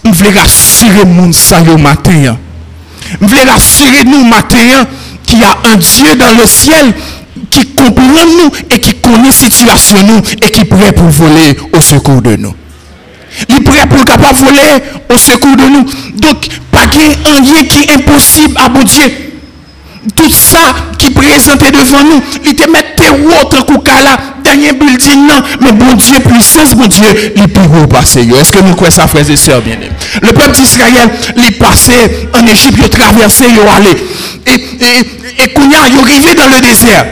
Je 0.04 0.10
voulais 0.10 0.30
rassurer 0.38 1.04
monde 1.04 1.32
ça 1.34 1.60
le 1.60 1.76
matin. 1.76 2.36
Je 3.20 3.26
voulais 3.26 3.50
rassurer 3.50 4.04
nous 4.04 4.24
matin 4.24 4.86
qu'il 5.24 5.40
y 5.40 5.44
a 5.44 5.56
un 5.72 5.76
Dieu 5.76 6.14
dans 6.16 6.40
le 6.40 6.46
ciel 6.46 6.94
qui 7.50 7.66
comprend 7.74 8.02
nous 8.02 8.50
et 8.70 8.80
qui 8.80 8.94
connaît 8.94 9.26
la 9.28 9.32
situation 9.32 9.96
nous 10.02 10.22
et 10.42 10.50
qui 10.50 10.60
est 10.60 10.64
prêt 10.64 10.92
pour 10.92 11.08
voler 11.08 11.56
au 11.72 11.80
secours 11.80 12.22
de 12.22 12.36
nous. 12.36 12.54
Il 13.48 13.56
est 13.56 13.60
prêt 13.60 13.86
pour 13.88 14.04
capable 14.04 14.38
voler 14.38 14.82
au 15.12 15.16
secours 15.16 15.56
de 15.56 15.64
nous. 15.64 15.84
Donc, 16.16 16.48
pas 16.70 16.86
qu'il 16.86 17.02
ait 17.02 17.16
rien 17.24 17.64
qui 17.64 17.84
est 17.84 17.94
impossible 17.94 18.56
à 18.56 18.68
bon 18.68 18.82
Dieu. 18.82 19.12
tout 20.14 20.30
ça 20.30 20.74
qui 20.98 21.10
présentait 21.10 21.70
devant 21.70 22.04
nous, 22.04 22.22
il 22.44 22.54
te 22.54 22.68
mettait 22.70 23.10
autre 23.10 23.64
là, 23.86 24.16
dernier 24.16 24.33
building, 24.74 25.26
non, 25.26 25.42
mais 25.60 25.72
bon 25.72 25.94
Dieu, 25.94 26.18
puissance, 26.20 26.74
bon 26.74 26.86
Dieu, 26.86 27.32
il 27.36 27.48
peut 27.48 27.86
passer. 27.88 28.20
Est-ce 28.20 28.52
que 28.52 28.60
nous 28.60 28.74
croyons 28.74 28.90
ça, 28.90 29.06
frères 29.06 29.28
et 29.28 29.36
sœurs 29.36 29.62
bien 29.62 29.76
Le 30.20 30.28
peuple 30.28 30.52
d'Israël, 30.52 31.10
il 31.36 31.52
passé 31.58 32.28
en 32.32 32.46
Égypte, 32.46 32.78
il 32.78 32.88
traversé, 32.88 33.44
il 33.48 33.58
allé. 33.60 33.96
Et, 34.46 34.52
et, 34.54 35.44
et, 35.44 35.54
il 35.54 36.28
est 36.28 36.34
dans 36.34 36.54
le 36.54 36.60
désert. 36.60 37.06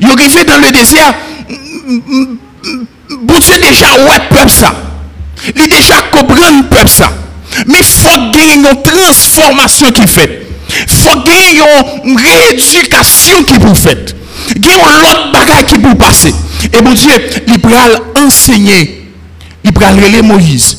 Il 0.00 0.08
est 0.08 0.12
arrivé 0.12 0.44
dans 0.44 0.58
le 0.58 0.70
désert, 0.70 1.14
bon 3.20 3.38
Dieu 3.38 3.54
déjà, 3.58 3.86
ouais, 4.04 4.28
peuple 4.30 4.50
ça. 4.50 4.74
Il 5.56 5.68
déjà 5.68 6.02
comprend 6.10 6.50
le 6.50 6.68
peuple 6.68 6.88
ça. 6.88 7.10
Mais 7.66 7.82
faut 7.82 8.30
gagner 8.30 8.54
une 8.54 8.82
transformation 8.82 9.90
qui 9.90 10.06
fait. 10.06 10.46
Faut 10.88 11.20
gagner 11.20 11.60
une 12.04 12.16
rééducation 12.16 13.42
qui 13.44 13.54
vous 13.58 13.74
fait. 13.74 14.14
Y 14.56 14.68
a 14.70 15.00
l'autre 15.00 15.32
bagage 15.32 15.66
qui 15.66 15.74
vous 15.76 15.94
passer. 15.94 16.34
Et 16.72 16.82
mon 16.82 16.92
Dieu, 16.92 17.10
il 17.48 17.58
va 17.60 18.24
enseigner. 18.24 19.08
Il 19.64 19.72
va 19.72 19.90
relayer 19.90 20.22
Moïse. 20.22 20.78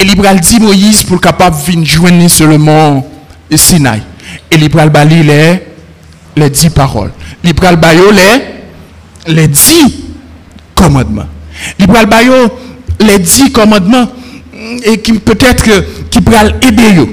Et 0.00 0.04
il 0.04 0.20
va 0.20 0.34
dire 0.34 0.60
Moïse 0.60 1.02
pour 1.02 1.20
capable 1.20 1.56
venir 1.56 1.86
joindre 1.86 2.28
sur 2.28 2.46
le 2.46 3.56
Sinaï. 3.56 4.02
Et 4.50 4.56
il 4.56 4.70
va 4.70 4.86
balayer 4.88 5.62
les, 6.36 6.50
dix 6.50 6.70
paroles. 6.70 7.12
Il 7.42 7.54
va 7.54 7.74
balayer 7.74 8.42
les, 9.26 9.48
dix 9.48 10.04
commandements. 10.74 11.26
Il 11.78 11.86
va 11.86 12.04
balayer 12.04 12.46
les 13.00 13.18
dix 13.18 13.50
commandements 13.50 14.08
et 14.84 14.98
qui 14.98 15.12
peut-être 15.14 15.64
qui 16.10 16.20
pourrait 16.20 16.54
aider. 16.62 17.08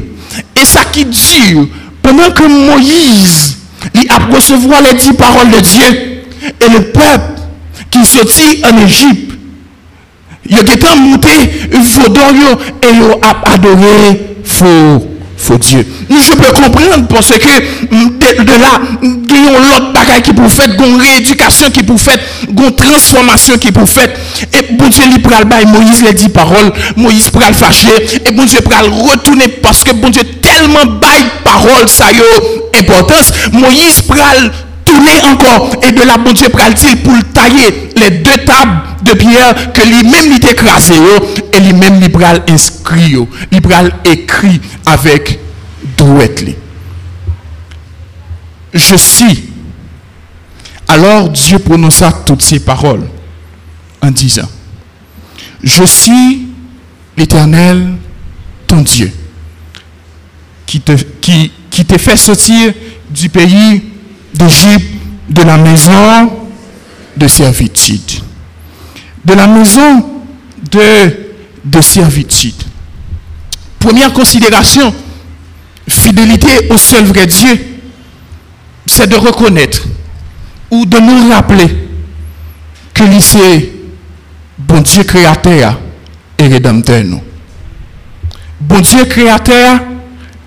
Et 0.55 0.65
ça 0.65 0.81
qui 0.91 1.05
dit, 1.05 1.69
pendant 2.01 2.29
que 2.31 2.43
Moïse 2.43 3.55
il 3.93 4.10
a 4.10 4.17
recevoir 4.17 4.81
les 4.81 4.93
dix 4.93 5.13
paroles 5.13 5.51
de 5.51 5.60
Dieu, 5.60 6.24
et 6.60 6.69
le 6.69 6.91
peuple 6.91 7.35
qui 7.96 8.06
sortit 8.06 8.62
en 8.66 8.78
Égypte, 8.86 9.32
il 10.48 10.58
a 10.58 10.96
monté 10.96 11.30
vaudor 11.72 12.34
et 12.82 12.88
il 12.88 13.02
a 13.22 13.54
adoré 13.54 14.38
faux 14.44 15.16
faut 15.38 15.58
Dieu. 15.58 15.86
Je 16.10 16.34
peux 16.34 16.52
comprendre 16.52 17.08
parce 17.08 17.30
que 17.30 17.60
de, 17.92 18.62
là, 18.62 18.80
il 19.02 19.44
y 19.44 19.48
a 19.48 19.60
l'autre 19.60 19.94
bagaille 19.94 20.22
qui 20.22 20.34
pour 20.34 20.50
faire, 20.52 20.68
une 20.68 21.02
rééducation 21.02 21.70
qui 21.70 21.84
pour 21.84 22.00
faire, 22.00 22.18
une 22.50 22.72
transformation 22.72 23.58
qui 23.58 23.72
pour 23.72 23.88
faire. 23.88 24.10
Et 24.54 24.74
bon 24.74 24.88
Dieu, 24.88 25.04
il 25.12 25.22
pral 25.22 25.46
bail 25.46 25.66
Moïse 25.66 26.04
les 26.04 26.14
dit 26.14 26.30
paroles, 26.30 26.72
Moïse 26.96 27.30
pral 27.30 27.54
fâcher, 27.54 27.90
et 28.25 28.32
bon 28.32 28.46
Dieu 28.46 28.62
pral 28.62 28.86
retourner 28.88 29.48
parce 29.62 29.84
que 29.84 29.92
bon 29.92 30.10
Dieu 30.10 30.24
tellement 30.42 30.86
bail 30.86 31.24
parole, 31.44 31.88
ça 31.88 32.06
y 32.12 32.18
a 32.18 32.80
importance. 32.80 33.32
Moïse 33.52 34.02
pral 34.02 34.52
tourner 34.86 35.20
encore, 35.32 35.72
et 35.82 35.92
de 35.92 36.01
là, 36.04 36.18
bon 36.18 36.32
Dieu 36.32 36.48
dire 36.48 37.04
pour 37.04 37.34
tailler 37.34 37.89
les 37.98 38.10
deux 38.20 38.46
tables 38.46 38.82
de 39.01 39.13
pierre 39.13 39.74
que 39.74 39.82
lui-même 39.82 40.32
il 40.32 40.48
écrasé 40.48 40.94
et 41.51 41.60
lui-même 41.60 42.08
pral 42.12 42.44
inscrit, 42.48 43.15
il 43.51 43.62
pral 43.62 43.92
écrit 44.06 44.62
avec 44.86 45.39
douette. 45.98 46.46
Je 48.74 48.96
suis. 48.96 49.50
Alors 50.88 51.30
Dieu 51.30 51.60
prononça 51.60 52.12
toutes 52.12 52.44
ces 52.44 52.60
paroles 52.60 53.08
en 54.01 54.12
disant, 54.12 54.50
je 55.63 55.84
suis 55.84 56.48
l'Éternel, 57.18 57.96
ton 58.68 58.82
Dieu, 58.82 59.12
qui 60.65 60.80
te, 60.80 60.92
qui, 61.22 61.51
qui 61.72 61.86
te 61.86 61.98
fait 61.98 62.18
sortir 62.18 62.74
du 63.10 63.30
pays 63.30 63.82
d'Égypte, 64.38 64.94
de 65.30 65.42
la 65.42 65.58
maison 65.58 66.32
de 67.17 67.28
servitude. 67.28 68.12
De 69.24 69.34
la 69.34 69.48
maison 69.48 70.06
de, 70.71 71.30
de 71.63 71.82
servitude. 71.82 72.54
Première 73.80 74.13
considération, 74.13 74.93
fidélité 75.88 76.67
au 76.69 76.78
seul 76.78 77.06
vrai 77.06 77.26
Dieu, 77.28 77.60
c'est 78.86 79.08
de 79.08 79.15
reconnaître 79.15 79.84
ou 80.71 80.86
de 80.86 80.98
nous 81.00 81.30
rappeler 81.32 81.67
que 82.93 83.04
c'est 83.19 83.71
bon 84.58 84.82
Dieu 84.82 85.04
créateur 85.04 85.80
et 86.38 86.48
rédempteur. 86.48 87.04
Bon 88.60 88.80
Dieu 88.80 89.06
créateur 89.06 89.80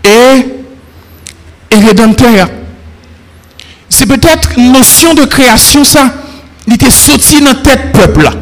et, 0.04 0.46
et 1.70 1.76
rédempteur. 1.78 2.48
C'est 3.98 4.06
peut-être 4.06 4.50
une 4.56 4.70
notion 4.70 5.12
de 5.12 5.24
création, 5.24 5.82
ça. 5.82 6.14
Il 6.68 6.74
était 6.74 6.88
sorti 6.88 7.40
dans 7.40 7.54
tête 7.54 7.90
peuple 7.92 8.22
là. 8.22 8.32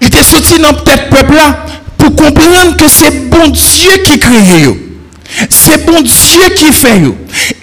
Il 0.00 0.06
était 0.06 0.22
sorti 0.22 0.60
dans 0.60 0.72
tête 0.72 1.10
peuple 1.10 1.34
là 1.34 1.58
pour 1.98 2.14
comprendre 2.14 2.76
que 2.76 2.86
c'est 2.86 3.28
bon 3.28 3.48
Dieu 3.48 3.90
qui 4.04 4.20
crée. 4.20 4.72
C'est 5.48 5.84
bon 5.84 6.00
Dieu 6.00 6.48
qui 6.54 6.72
fait. 6.72 7.02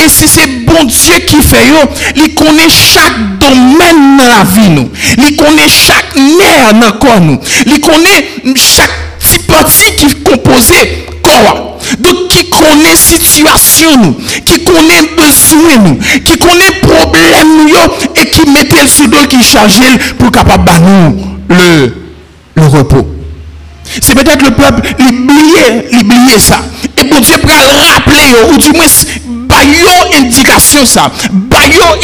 Et 0.03 0.09
si 0.09 0.27
c'est 0.27 0.65
bon 0.65 0.83
Dieu 0.83 1.19
qui 1.25 1.41
fait, 1.41 1.71
il 2.17 2.35
connaît 2.35 2.69
chaque 2.69 3.39
domaine 3.39 4.17
dans 4.17 4.27
la 4.27 4.43
vie. 4.43 4.89
Il 5.19 5.37
connaît 5.37 5.69
chaque 5.69 6.13
nerf 6.17 6.73
dans 6.73 6.87
le 6.87 6.91
corps. 6.99 7.39
Il 7.65 7.79
connaît 7.79 8.27
chaque 8.57 8.91
petit 9.21 9.39
parti 9.39 9.95
qui 9.95 10.07
est 10.07 10.21
composé 10.21 11.05
corps. 11.23 11.76
Donc, 11.99 12.27
qui 12.29 12.49
connaît 12.49 12.95
situation, 12.95 13.97
nous, 13.97 14.13
qui 14.45 14.63
connaît 14.63 15.01
besoin, 15.15 15.77
nous, 15.79 15.99
qui 16.23 16.37
connaît 16.37 16.71
problème, 16.81 17.67
nous, 17.67 18.21
et 18.21 18.29
qui 18.29 18.49
mettait 18.49 18.81
le 18.83 18.87
sous 18.87 19.09
qui 19.27 19.43
charge 19.43 19.79
pour 20.17 20.31
capable 20.31 20.71
nous 20.81 21.17
le, 21.49 21.93
le 22.55 22.65
repos. 22.67 23.07
C'est 24.01 24.13
peut-être 24.13 24.43
le 24.43 24.51
peuple, 24.51 24.81
il 24.99 25.99
oublié 25.99 26.39
ça. 26.39 26.59
Et 26.97 27.03
bon 27.03 27.19
Dieu 27.19 27.37
pour 27.37 27.51
rappeler, 27.51 28.35
ou 28.51 28.57
du 28.57 28.71
moins, 28.71 28.85
baillot 29.25 30.15
indication 30.15 30.85
ça, 30.85 31.11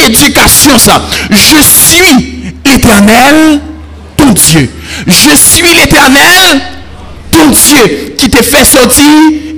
éducation 0.06 0.78
ça. 0.78 1.02
Je 1.30 1.62
suis 1.62 2.54
l'éternel, 2.66 3.62
ton 4.18 4.32
Dieu. 4.32 4.70
Je 5.08 5.36
suis 5.36 5.76
l'éternel, 5.76 6.62
ton 7.34 7.50
Dieu, 7.50 8.16
qui 8.18 8.30
te 8.30 8.42
fait 8.44 8.64
sortir 8.64 9.06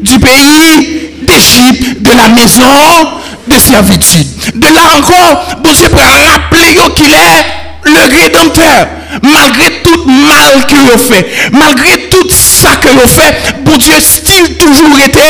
du 0.02 0.20
pays 0.20 1.10
d'Égypte, 1.22 2.02
de 2.02 2.12
la 2.12 2.30
maison 2.30 3.12
de 3.48 3.58
servitude. 3.58 4.28
De 4.56 4.68
là 4.68 4.98
encore, 4.98 5.58
bon 5.62 5.72
Dieu 5.74 5.90
pour 5.90 6.00
rappeler 6.00 6.76
qu'il 6.96 7.14
est 7.14 7.66
le 7.84 8.24
rédempteur 8.24 8.88
malgré 9.22 9.82
tout 9.84 10.06
mal 10.06 10.66
que 10.68 10.76
vous 10.76 10.98
fait, 10.98 11.52
malgré 11.52 12.10
tout 12.10 12.28
ça 12.30 12.76
que 12.78 12.88
vous 12.90 13.08
fait, 13.08 13.62
bon 13.64 13.78
Dieu 13.78 13.94
style 14.00 14.58
toujours 14.58 15.00
été 15.04 15.22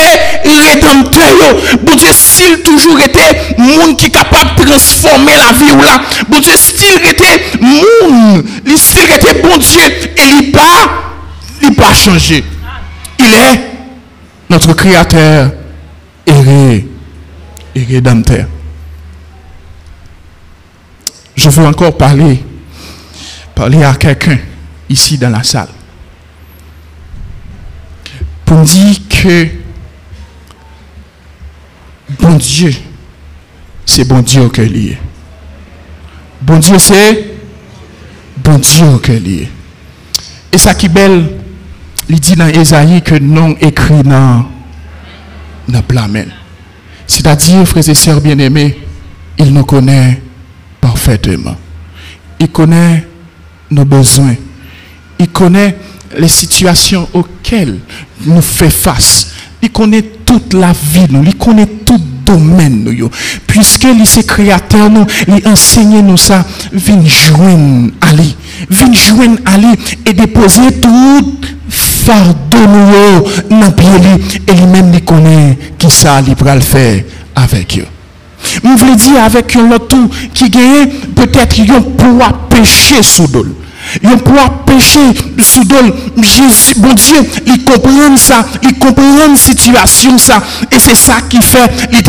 rédempteur. 0.44 1.26
Bon 1.82 1.96
Dieu 1.96 2.12
style 2.14 2.62
toujours 2.64 3.00
été 3.00 3.20
monde 3.58 3.98
qui 3.98 4.08
est 4.08 4.10
capable 4.10 4.56
de 4.58 4.70
transformer 4.70 5.34
la 5.36 5.52
vie 5.52 5.72
ou 5.78 5.82
là. 5.82 6.02
Bon 6.30 6.40
Dieu 6.40 6.56
style 6.56 7.00
était 7.10 7.60
monde, 7.60 8.44
il 8.66 8.78
style 8.78 9.12
était 9.14 9.42
bon 9.42 9.58
Dieu 9.58 9.82
et 10.18 10.24
il 10.42 10.52
pas 10.52 11.05
pas 11.76 11.94
changé. 11.94 12.44
Il 13.20 13.26
est 13.26 13.60
notre 14.50 14.74
créateur 14.74 15.52
et, 16.26 16.86
rédempteur. 17.76 18.48
Je 21.36 21.50
veux 21.50 21.66
encore 21.66 21.98
parler 21.98 22.44
parler 23.54 23.84
à 23.84 23.94
quelqu'un 23.94 24.38
ici 24.90 25.18
dans 25.18 25.30
la 25.30 25.44
salle 25.44 25.70
pour 28.46 28.62
dire 28.62 28.98
que 29.10 29.48
bon 32.20 32.36
Dieu, 32.36 32.74
c'est 33.86 34.06
bon 34.06 34.20
Dieu 34.22 34.44
auquel 34.44 34.76
il 34.76 34.92
est. 34.92 35.00
Bon 36.42 36.60
Dieu, 36.60 36.78
c'est 36.78 37.34
bon 38.38 38.60
Dieu 38.60 38.86
auquel 38.88 39.28
il 39.28 39.44
est. 39.44 39.50
Et 40.52 40.58
ça 40.58 40.76
qui 40.76 40.86
est 40.86 40.90
belle, 40.90 41.35
il 42.10 42.20
dit 42.20 42.36
dans 42.36 42.48
Esaïe 42.48 43.02
que 43.02 43.16
non 43.16 43.56
écrit 43.60 44.04
dans, 44.04 44.46
le 45.68 45.82
plamel. 45.82 46.32
C'est-à-dire, 47.08 47.68
frères 47.68 47.88
et 47.88 47.96
sœurs 47.96 48.22
bien-aimés, 48.22 48.78
il 49.38 49.52
nous 49.54 49.64
connaît 49.66 50.22
parfaitement. 50.80 51.56
Il 52.40 52.50
connaît 52.50 53.08
nos 53.72 53.86
besoins. 53.86 54.36
Il 55.20 55.30
connaît 55.30 55.78
les 56.18 56.28
situations 56.28 57.08
auxquelles 57.14 57.80
nous 58.26 58.42
faisons 58.42 58.70
face. 58.70 59.32
Il 59.62 59.72
connaît 59.72 60.04
toute 60.04 60.54
la 60.54 60.72
vie, 60.74 61.08
nous. 61.10 61.24
il 61.24 61.36
connaît 61.36 61.66
tout 61.66 62.00
domaine. 62.26 62.84
Nous, 62.84 63.10
puisque 63.48 63.84
il 63.84 64.02
est 64.02 64.28
créateur, 64.28 64.90
nous, 64.90 65.06
il 65.28 65.48
enseigne 65.48 66.02
nous 66.02 66.18
ça, 66.18 66.46
viens 66.72 67.04
joindre 67.06 67.92
Ali. 68.02 68.36
Viens 68.70 68.94
joindre 68.94 69.40
Ali 69.46 69.68
et 70.06 70.14
déposer 70.14 70.80
tout 70.82 71.40
fardeau 72.06 72.68
nous 72.68 73.60
dans 73.60 73.72
pied 73.72 73.90
et 74.48 74.54
lui-même 74.54 74.92
il 74.94 75.04
connaît 75.04 75.58
qui 75.78 75.90
ça 75.90 76.22
il 76.26 76.36
le 76.54 76.60
faire 76.62 77.04
avec 77.36 77.80
eux. 77.80 77.88
Je 78.64 78.70
voulais 78.70 78.96
dire 78.96 79.24
avec 79.24 79.56
un 79.56 79.72
autre 79.72 79.98
qui 80.34 80.50
gagne 80.50 80.88
peut-être 81.16 81.60
un 81.60 81.82
pouvoir 81.82 82.34
pécher 82.50 83.02
sous 83.02 83.28
dol. 83.28 83.52
Un 84.04 84.18
pouvoir 84.18 84.66
pécher 84.66 85.00
sous 85.40 85.64
dol. 85.64 85.94
Jésus, 86.18 86.76
bon 86.78 86.94
Dieu, 86.94 87.18
il 87.48 87.64
comprend 87.64 88.18
ça, 88.18 88.46
il 88.64 88.78
comprend 88.78 89.28
la 89.30 89.36
situation 89.36 90.18
ça. 90.18 90.42
Et 90.72 90.80
c'est 90.80 90.96
ça 90.96 91.16
qui 91.28 91.42
fait, 91.42 91.72
il 91.92 92.04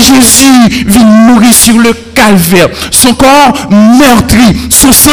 Jésus, 0.00 0.84
vient 0.86 1.04
mourir 1.04 1.54
sur 1.54 1.78
le 1.78 1.92
calvaire. 2.14 2.68
Son 2.90 3.14
corps 3.14 3.52
meurtri, 3.70 4.56
son 4.70 4.92
sang 4.92 5.10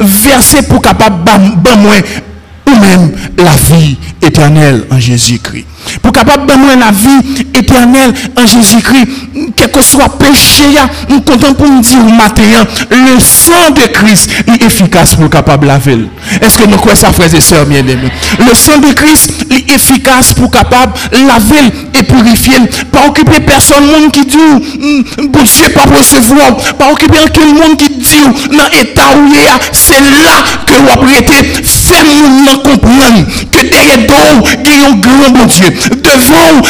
versé 0.00 0.62
pour 0.62 0.80
capable 0.80 1.24
même 2.78 3.12
la 3.36 3.56
vie 3.56 3.96
éternelle 4.22 4.84
en 4.90 4.98
Jésus-Christ. 4.98 5.66
Pour 6.02 6.12
capable 6.12 6.46
de 6.46 6.52
la 6.78 6.90
vie 6.90 7.44
éternelle 7.54 8.12
en 8.36 8.46
Jésus-Christ, 8.46 9.08
quel 9.56 9.70
que 9.70 9.82
soit 9.82 10.18
péché, 10.18 10.64
nous 11.08 11.20
comptons 11.20 11.54
pour 11.54 11.68
nous 11.68 11.80
dire 11.80 12.02
matin, 12.04 12.42
le 12.90 13.20
sang 13.20 13.70
de 13.70 13.86
Christ 13.92 14.30
est 14.46 14.62
efficace 14.62 15.14
pour 15.14 15.30
capable 15.30 15.66
laver. 15.66 15.98
Est-ce 16.40 16.58
que 16.58 16.64
nous 16.64 16.76
croyons 16.76 16.96
ça, 16.96 17.12
frères 17.12 17.34
et 17.34 17.40
sœurs 17.40 17.66
bien-aimés? 17.66 18.10
Le 18.38 18.54
sang 18.54 18.78
de 18.78 18.92
Christ 18.92 19.30
est 19.50 19.70
efficace 19.74 20.32
pour 20.32 20.50
capable 20.50 20.92
laver 21.12 21.72
et 21.94 22.02
purifier. 22.02 22.54
Pas 22.92 23.06
occuper 23.06 23.40
personne, 23.40 23.86
monde 23.86 24.12
qui 24.12 24.24
dit, 24.24 24.36
hmm, 24.36 25.26
bon 25.28 25.42
Dieu, 25.42 25.68
pas 25.74 25.84
recevoir. 25.84 26.56
Pas 26.78 26.90
occuper 26.92 27.18
quel 27.32 27.54
monde 27.54 27.76
qui 27.76 27.90
dit, 27.90 28.56
dans 28.56 28.68
l'état 28.76 29.16
où 29.16 29.26
il 29.26 29.40
c'est 29.72 30.00
là 30.00 30.42
que 30.66 30.74
vous 30.74 30.88
apprêtez. 30.88 31.62
Faites 31.64 32.06
nous 32.46 32.58
comprendre 32.58 33.26
que 33.50 33.66
derrière 33.66 33.98
vous, 33.98 34.46
il 34.64 34.80
y 34.80 34.84
a 34.84 34.88
un 34.88 34.92
grand 34.92 35.30
bon 35.30 35.46
Dieu. 35.46 35.66
Devant 36.10 36.60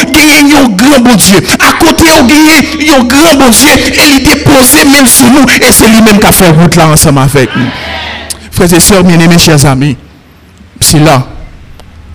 a 0.55 0.63
un 0.63 0.69
grand 0.69 0.99
bon 0.99 1.15
Dieu. 1.15 1.37
À 1.59 1.73
côté, 1.73 2.05
y 2.05 2.89
a 2.89 2.95
un 2.95 3.03
grand 3.03 3.35
bon 3.35 3.49
Dieu. 3.49 3.69
Et 3.69 4.17
il 4.17 4.23
dépose 4.23 4.85
même 4.85 5.07
sur 5.07 5.29
nous. 5.31 5.45
Et 5.61 5.71
c'est 5.71 5.87
lui-même 5.87 6.19
qui 6.19 6.25
a 6.25 6.31
fait 6.31 6.49
route 6.51 6.75
là 6.75 6.87
ensemble 6.87 7.19
avec 7.19 7.55
nous. 7.55 7.67
Frères 8.51 8.73
et 8.73 8.79
sœurs, 8.79 9.03
bien-aimés, 9.03 9.39
chers 9.39 9.65
amis, 9.65 9.97
c'est 10.79 10.99
là 10.99 11.25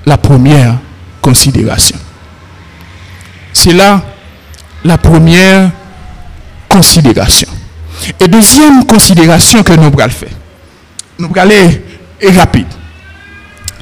la 0.04 0.16
première 0.16 0.76
considération. 1.20 1.98
C'est 3.52 3.72
là 3.72 4.02
la 4.84 4.98
première 4.98 5.70
considération. 6.68 7.48
Et 8.20 8.28
deuxième 8.28 8.84
considération 8.84 9.62
que 9.62 9.72
nous 9.72 9.90
allons 9.98 10.10
faire. 10.10 10.28
Nous 11.18 11.28
allons 11.34 11.50
aller 11.50 11.82
rapide. 12.36 12.66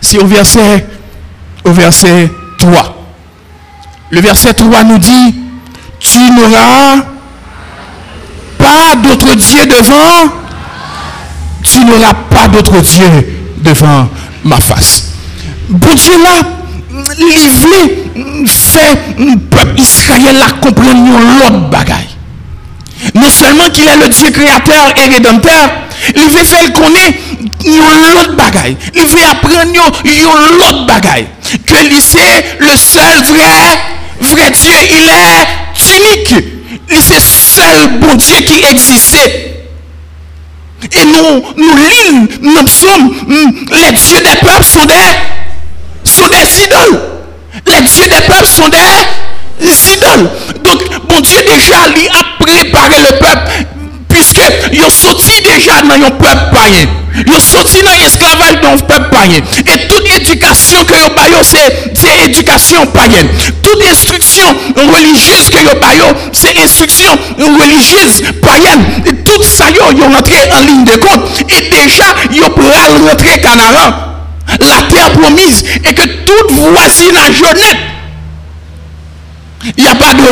C'est 0.00 0.18
au 0.18 0.26
verset, 0.26 0.86
au 1.64 1.72
verset 1.72 2.30
3. 2.58 2.93
Le 4.14 4.20
verset 4.20 4.54
3 4.54 4.84
nous 4.84 4.98
dit, 4.98 5.34
tu 5.98 6.20
n'auras 6.20 7.02
pas 8.56 8.94
d'autre 9.02 9.34
Dieu 9.34 9.66
devant, 9.66 10.32
tu 11.64 11.84
n'auras 11.84 12.14
pas 12.30 12.46
d'autre 12.46 12.80
Dieu 12.80 13.08
devant 13.56 14.08
ma 14.44 14.60
face. 14.60 15.06
Bon 15.68 15.92
Dieu 15.94 16.12
là, 16.22 16.46
il 17.18 17.50
voulait 17.60 18.04
faire 18.46 18.96
peuple 19.50 19.80
Israël 19.80 20.36
la 20.38 20.50
comprendre 20.60 21.18
l'autre 21.40 21.68
bagaille. 21.70 22.14
Non 23.16 23.28
seulement 23.28 23.64
qu'il 23.64 23.88
est 23.88 23.96
le 23.96 24.08
Dieu 24.10 24.30
créateur 24.30 24.94
et 24.96 25.12
rédempteur, 25.12 25.70
il 26.14 26.28
veut 26.28 26.44
faire 26.44 26.72
connaître 26.72 27.18
l'autre 27.64 28.36
bagaille. 28.36 28.76
Il 28.94 29.06
veut 29.06 29.24
apprendre 29.28 29.92
l'autre 30.52 30.86
bagaille. 30.86 31.26
Que 31.66 31.74
c'est 32.00 32.60
le 32.60 32.76
seul 32.76 33.24
vrai, 33.24 33.78
vrai 34.20 34.50
Dieu, 34.50 34.72
il 34.90 35.08
est 35.08 35.96
unique. 35.96 36.44
Il 36.90 37.02
c'est 37.02 37.14
le 37.14 37.20
seul 37.20 37.98
bon 37.98 38.14
Dieu 38.14 38.36
qui 38.40 38.64
existait. 38.64 39.50
Et 40.92 41.04
nous, 41.06 41.42
nous 41.56 41.76
nous 42.42 42.68
sommes, 42.68 43.14
les 43.28 43.92
dieux 43.92 44.20
des 44.20 44.36
peuples 44.36 44.64
sont 44.64 44.84
des 46.28 46.62
idoles. 46.62 47.00
Les 47.66 47.82
dieux 47.82 48.06
des 48.06 48.20
peuples 48.26 48.46
sont 48.46 48.68
des 48.68 49.92
idoles. 49.94 50.30
Donc, 50.62 50.82
bon 51.08 51.20
Dieu 51.20 51.38
déjà, 51.48 51.88
lui 51.88 52.06
a 52.08 52.44
préparé 52.44 52.96
le 53.00 53.18
peuple, 53.18 53.66
ils 54.72 54.82
ont 54.82 54.90
sorti 54.90 55.40
déjà 55.42 55.82
dans 55.82 56.06
un 56.06 56.10
peuple 56.10 56.50
païen. 56.52 56.86
Ont 57.14 57.40
sorti 57.40 57.80
dans 57.82 57.94
l'esclavage 57.94 58.60
dans 58.60 58.72
le 58.72 58.78
peuple 58.78 59.08
païen. 59.10 59.38
Et 59.66 59.86
toute 59.86 60.16
éducation 60.16 60.84
que 60.84 60.94
vous 60.94 61.42
c'est, 61.42 61.94
c'est 61.94 62.24
éducation 62.28 62.86
païenne. 62.86 63.28
Toute 63.62 63.82
instruction 63.86 64.44
religieuse 64.76 65.50
que 65.50 65.58
vous 65.58 66.14
c'est 66.32 66.58
instruction 66.58 67.10
religieuse 67.38 68.22
païenne. 68.42 68.84
Et 69.06 69.14
tout 69.22 69.42
ça, 69.44 69.66
ils 69.70 70.02
ont 70.02 70.10
rentré 70.10 70.36
en 70.52 70.60
ligne 70.60 70.84
de 70.84 70.96
compte. 70.96 71.44
Et 71.48 71.70
déjà, 71.70 72.14
ils 72.32 72.42
ont 72.42 73.08
rentrer 73.08 73.40
Canaan. 73.40 73.94
La 74.60 74.82
terre 74.82 75.12
promise. 75.12 75.64
Et 75.84 75.94
que 75.94 76.02
toute 76.02 76.50
voisinage 76.50 77.42
honnête, 77.42 77.78
il 79.76 79.84
n'y 79.84 79.88
a 79.88 79.94
pas 79.94 80.14
de 80.14 80.22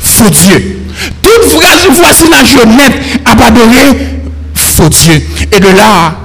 faux 0.00 0.28
Dieu. 0.28 0.81
Toute 1.22 1.96
voisinage 1.96 2.56
honnête 2.62 3.20
a 3.24 3.36
pas 3.36 3.46
adoré 3.46 4.20
faux 4.54 4.88
Dieu. 4.88 5.22
Et 5.50 5.60
de 5.60 5.68
là, 5.68 6.16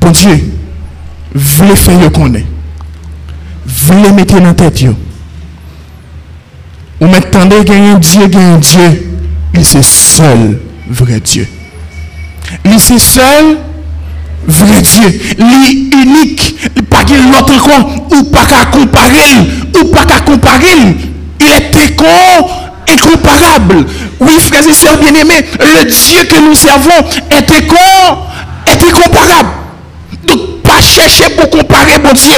bon 0.00 0.10
Dieu, 0.10 0.52
voulez 1.34 1.76
faire 1.76 2.12
qu'on 2.12 2.34
est. 2.34 2.46
Voulez 3.66 4.12
mettre 4.12 4.34
dans 4.34 4.46
la 4.46 4.54
tête. 4.54 4.84
Ou 7.00 7.06
m'attendez 7.06 7.64
qu'il 7.64 7.74
a 7.74 7.94
Dieu, 7.94 8.28
qu'il 8.28 8.40
a 8.40 8.56
Dieu. 8.56 9.06
Il 9.54 9.64
c'est 9.64 9.82
seul 9.82 10.60
vrai 10.88 11.20
Dieu. 11.20 11.46
Il 12.64 12.78
c'est 12.78 12.98
seul 12.98 13.58
vrai 14.46 14.82
Dieu. 14.82 15.20
Il 15.38 15.88
unique. 16.02 16.56
Il 16.76 16.82
pas 16.82 17.04
qu'il 17.04 17.16
l'autre 17.30 17.52
ou 18.10 18.24
pas 18.24 18.44
qu'à 18.44 18.66
comparer. 18.66 19.36
Ou 19.80 19.84
pas 19.86 20.04
qu'à 20.04 20.20
comparer. 20.20 20.96
Il 21.40 21.46
est 21.46 21.96
con 21.96 22.04
incomparable. 22.92 23.86
Oui, 24.20 24.40
frères 24.40 24.66
et 24.68 24.72
sœurs 24.74 24.98
bien-aimés, 24.98 25.44
le 25.58 25.84
Dieu 25.84 26.24
que 26.24 26.40
nous 26.40 26.54
servons 26.54 27.06
est, 27.30 27.50
est 28.70 28.82
incomparable. 28.88 29.48
Donc, 30.24 30.62
pas 30.62 30.80
chercher 30.80 31.30
pour 31.30 31.50
comparer 31.50 31.98
mon 32.02 32.12
Dieu. 32.12 32.36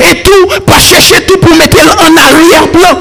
Et 0.00 0.22
tout, 0.22 0.60
pas 0.66 0.80
chercher 0.80 1.24
tout 1.26 1.38
pour 1.38 1.54
mettre 1.56 1.78
en 1.78 2.16
arrière-plan. 2.16 2.98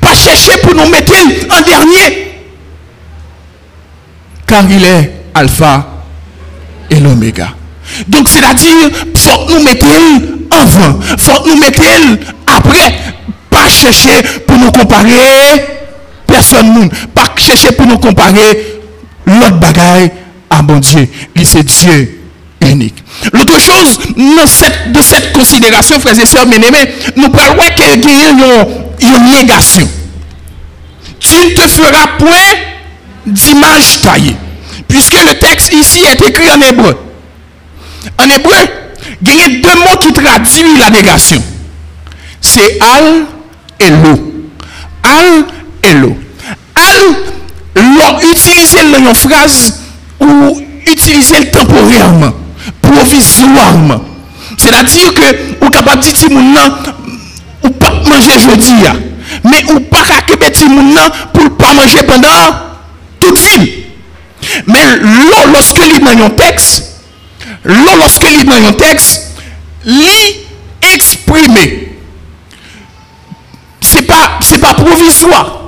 Pas 0.00 0.14
chercher 0.14 0.58
pour 0.58 0.74
nous 0.74 0.88
mettre 0.88 1.12
en 1.50 1.60
dernier. 1.62 2.32
Car 4.46 4.64
il 4.70 4.84
est 4.84 5.12
alpha 5.34 5.86
et 6.90 7.00
l'oméga. 7.00 7.48
Donc, 8.08 8.28
c'est-à-dire, 8.28 8.90
faut 9.14 9.48
nous 9.48 9.62
mettre 9.62 9.86
avant, 10.50 11.00
faut 11.18 11.46
nous 11.48 11.56
mettre 11.56 11.82
après. 12.46 12.94
Pas 13.50 13.68
chercher 13.68 14.22
pour 14.46 14.56
nous 14.58 14.72
comparer 14.72 15.81
personne 16.32 16.72
monde 16.72 16.90
pas 17.14 17.34
chercher 17.36 17.72
pour 17.72 17.86
nous 17.86 17.98
comparer 17.98 18.80
l'autre 19.26 19.58
bagaille 19.58 20.10
à 20.48 20.62
bon 20.62 20.78
Dieu. 20.78 21.08
Il 21.36 21.46
c'est 21.46 21.62
Dieu 21.62 22.22
unique. 22.62 23.02
L'autre 23.32 23.60
chose, 23.60 23.98
de 24.16 25.02
cette 25.02 25.32
considération, 25.32 26.00
frères 26.00 26.18
et 26.18 26.26
sœurs 26.26 26.46
bien-aimés, 26.46 26.88
nous 27.16 27.30
voir 27.30 27.74
qu'il 27.74 27.84
y 27.84 28.44
a 28.44 29.16
une 29.16 29.30
négation. 29.30 29.88
Tu 31.20 31.34
ne 31.34 31.50
te 31.54 31.68
feras 31.68 32.06
point 32.18 32.52
d'image 33.26 34.00
taillée. 34.00 34.36
Puisque 34.88 35.14
le 35.14 35.34
texte 35.38 35.72
ici 35.72 36.04
est 36.04 36.20
écrit 36.28 36.50
en 36.50 36.60
hébreu. 36.60 36.98
En 38.18 38.24
hébreu, 38.24 38.52
il 39.24 39.36
y 39.36 39.42
a 39.42 39.48
deux 39.48 39.78
mots 39.80 39.96
qui 40.00 40.12
traduisent 40.12 40.78
la 40.78 40.90
négation. 40.90 41.42
C'est 42.40 42.78
al 42.80 43.26
et 43.78 43.90
l'eau. 43.90 44.32
Al 45.02 45.44
et 45.82 45.94
l'eau. 45.94 46.16
L'on 47.74 48.18
utilise 48.20 48.76
une 48.82 49.14
phrase 49.14 49.80
ou 50.20 50.60
utiliser 50.86 51.50
temporairement, 51.50 52.32
provisoirement. 52.80 54.02
C'est-à-dire 54.58 55.14
que 55.14 55.60
vous 55.60 55.70
capable 55.70 56.02
de 56.02 56.10
dire 56.10 56.30
ou 57.64 57.70
pas 57.70 57.90
manger 58.08 58.38
jeudi, 58.38 58.72
mais 59.44 59.64
ou 59.72 59.80
pas 59.80 60.02
capable 60.04 60.52
de 60.52 60.58
pour 61.32 61.56
pas 61.56 61.72
manger 61.72 62.02
pendant 62.06 62.56
toute 63.18 63.38
vie. 63.38 63.72
Mais 64.66 64.96
lorsque 65.54 65.80
il 65.86 66.00
dans 66.00 66.24
un 66.24 66.30
texte, 66.30 67.00
lorsque 67.64 68.26
dans 68.44 68.68
un 68.68 68.72
texte, 68.72 69.32
exprimer. 70.82 71.88
C'est 73.80 74.02
pas, 74.02 74.38
c'est 74.40 74.58
pas 74.58 74.74
provisoire 74.74 75.61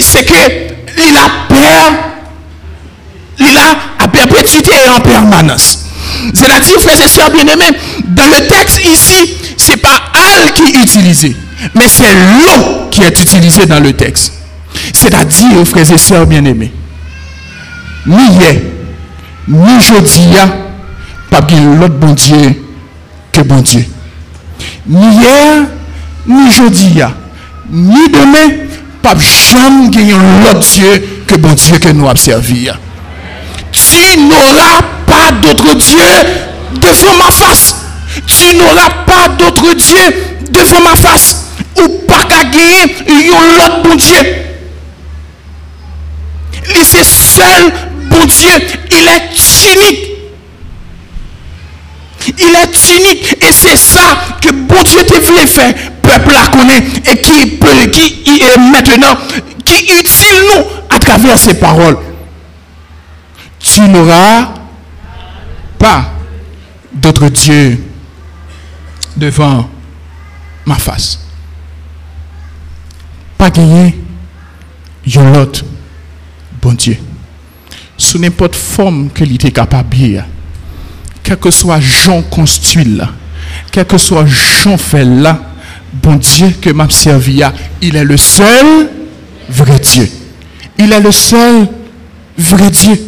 c'est 0.00 0.24
que 0.24 0.74
il 0.96 1.16
a 1.16 1.28
peur, 1.48 1.92
il 3.38 3.56
a 3.56 4.04
à 4.04 4.08
perpétuité 4.08 4.70
et 4.84 4.88
en 4.88 5.00
permanence. 5.00 5.80
C'est-à-dire, 6.32 6.80
frères 6.80 7.00
et 7.00 7.08
sœurs 7.08 7.30
bien-aimés, 7.30 7.76
dans 8.04 8.26
le 8.26 8.46
texte 8.46 8.80
ici, 8.84 9.34
ce 9.56 9.72
n'est 9.72 9.76
pas 9.78 10.00
Al 10.14 10.52
qui 10.52 10.62
est 10.62 10.82
utilisé, 10.82 11.36
mais 11.74 11.88
c'est 11.88 12.12
l'eau 12.12 12.88
qui 12.90 13.02
est 13.02 13.20
utilisé 13.20 13.66
dans 13.66 13.80
le 13.80 13.92
texte. 13.92 14.32
C'est-à-dire, 14.92 15.66
frères 15.66 15.90
et 15.90 15.98
sœurs 15.98 16.26
bien-aimés, 16.26 16.72
ni 18.06 18.16
hier, 18.16 18.60
ni 19.48 19.80
jeudi, 19.80 20.28
pas 21.30 21.40
l'autre 21.80 21.94
bon 21.94 22.12
Dieu 22.12 22.62
que 23.32 23.40
bon 23.40 23.60
Dieu. 23.60 23.84
Ni 24.86 25.00
hier, 25.00 25.66
ni 26.26 26.50
jeudi, 26.52 27.00
ni 27.70 28.08
demain, 28.08 28.64
pas 29.04 29.14
jamais 29.18 29.90
gagner 29.90 30.14
l'autre 30.14 30.60
Dieu 30.60 31.24
que 31.26 31.34
bon 31.36 31.52
Dieu 31.52 31.78
que 31.78 31.88
nous 31.90 32.06
avons 32.08 32.16
servi. 32.16 32.70
Tu 33.70 34.18
n'auras 34.18 34.80
pas 35.06 35.30
d'autre 35.42 35.74
Dieu 35.74 36.00
devant 36.72 37.14
ma 37.18 37.30
face. 37.30 37.76
Tu 38.26 38.56
n'auras 38.56 38.88
pas 39.06 39.28
d'autre 39.38 39.74
Dieu 39.74 40.38
devant 40.50 40.80
ma 40.80 40.96
face. 40.96 41.36
Ou 41.82 41.88
pas 42.08 42.24
qu'à 42.24 42.44
gagner 42.44 42.96
l'autre 43.06 43.82
bon 43.84 43.94
Dieu. 43.94 44.16
C'est 46.82 47.04
seul 47.04 47.72
bon 48.10 48.24
Dieu. 48.24 48.50
Il 48.90 49.06
est 49.06 49.74
unique. 49.74 50.13
Il 52.38 52.54
est 52.54 52.96
unique. 52.96 53.36
Et 53.42 53.52
c'est 53.52 53.76
ça 53.76 54.36
que 54.40 54.50
bon 54.50 54.82
Dieu 54.82 55.04
te 55.04 55.14
voulait 55.14 55.46
faire. 55.46 55.74
Peuple 56.02 56.32
la 56.32 56.46
connaît. 56.48 56.84
Et 57.10 57.20
qui, 57.20 57.46
peut, 57.56 57.90
qui 57.92 58.40
est 58.42 58.58
maintenant, 58.58 59.16
qui 59.64 59.84
utile 59.84 60.36
nous 60.54 60.64
à 60.90 60.98
travers 60.98 61.38
ses 61.38 61.54
paroles. 61.54 61.98
Tu 63.60 63.80
n'auras 63.82 64.54
pas 65.78 66.10
d'autre 66.92 67.28
Dieu 67.28 67.82
devant 69.16 69.68
ma 70.66 70.74
face. 70.76 71.20
Pas 73.38 73.50
gagner, 73.50 73.94
yon 75.06 75.32
l'autre, 75.32 75.64
bon 76.60 76.72
Dieu. 76.74 76.96
Sous 77.96 78.18
n'importe 78.18 78.54
forme 78.54 79.10
que 79.10 79.24
l'idée 79.24 79.50
capable 79.50 80.24
quel 81.24 81.38
que 81.38 81.50
soit 81.50 81.80
Jean 81.80 82.22
construit 82.22 82.84
là, 82.84 83.10
quel 83.72 83.86
que 83.86 83.98
soit 83.98 84.26
Jean 84.26 84.76
fait 84.76 85.04
là, 85.04 85.40
bon 85.92 86.16
Dieu 86.16 86.54
que 86.60 86.70
m'a 86.70 86.88
servi, 86.90 87.42
il 87.80 87.96
est 87.96 88.04
le 88.04 88.16
seul 88.16 88.90
vrai 89.48 89.80
Dieu. 89.80 90.08
Il 90.78 90.92
est 90.92 91.00
le 91.00 91.10
seul 91.10 91.66
vrai 92.36 92.70
Dieu. 92.70 93.00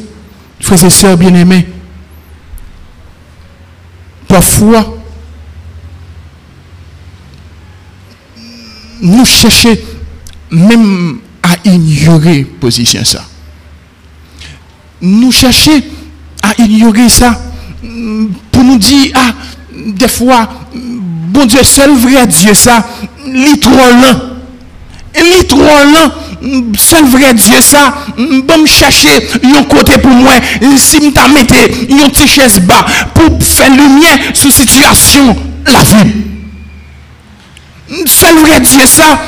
Frères 0.60 0.82
et 0.82 0.90
sœurs 0.90 1.18
bien-aimés, 1.18 1.68
parfois, 4.26 4.96
nous 9.02 9.26
cherchons 9.26 9.76
même 10.50 11.18
à 11.42 11.56
ignorer 11.68 12.44
position 12.44 13.04
ça. 13.04 13.24
Nous 15.02 15.30
cherchons 15.30 15.82
à 16.42 16.54
ignorer 16.62 17.10
ça 17.10 17.38
pour 18.52 18.64
nous 18.64 18.78
dire, 18.78 19.12
ah, 19.14 19.32
des 19.72 20.08
fois, 20.08 20.48
bon 20.74 21.44
Dieu, 21.46 21.62
seul 21.62 21.90
vrai 21.92 22.26
Dieu 22.26 22.54
ça, 22.54 22.86
il 23.26 23.58
trop 23.60 23.70
lent. 23.70 24.20
Il 25.18 25.46
trop 25.46 25.58
lent. 25.58 26.12
Seul 26.78 27.06
vrai 27.06 27.32
Dieu 27.34 27.60
ça, 27.60 27.94
bon 28.16 28.58
me 28.58 28.66
chercher 28.66 29.08
un 29.42 29.62
côté 29.64 29.98
pour 29.98 30.10
moi, 30.10 30.32
si 30.76 31.00
me 31.00 31.10
t'a 31.10 31.26
une 31.26 32.10
petite 32.10 32.28
chaise 32.28 32.60
bas 32.60 32.84
pour 33.14 33.42
faire 33.42 33.70
lumière 33.70 34.18
sur 34.34 34.52
situation 34.52 35.34
la 35.66 35.82
vie. 35.82 36.12
Seul 38.04 38.36
vrai 38.38 38.60
Dieu 38.60 38.84
ça, 38.86 39.18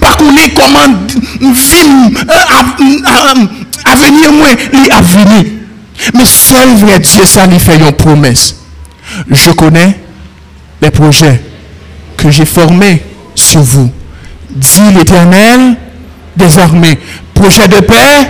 pas 0.00 0.14
connaître 0.16 0.54
comment 0.54 0.94
vivre 1.40 2.10
à 3.84 3.94
venir 3.94 4.32
moi, 4.32 4.48
à 4.90 5.00
venir. 5.00 5.61
Mais 6.14 6.26
seul 6.26 6.74
vrai 6.76 6.98
Dieu, 6.98 7.24
ça 7.24 7.46
lui 7.46 7.58
fait 7.58 7.76
une 7.76 7.92
promesse. 7.92 8.56
Je 9.30 9.50
connais 9.50 9.98
les 10.80 10.90
projets 10.90 11.40
que 12.16 12.30
j'ai 12.30 12.44
formés 12.44 13.02
sur 13.34 13.60
vous. 13.60 13.90
Dit 14.50 14.92
l'Éternel 14.94 15.76
des 16.36 16.58
armées. 16.58 16.98
Projet 17.34 17.68
de 17.68 17.80
paix 17.80 18.28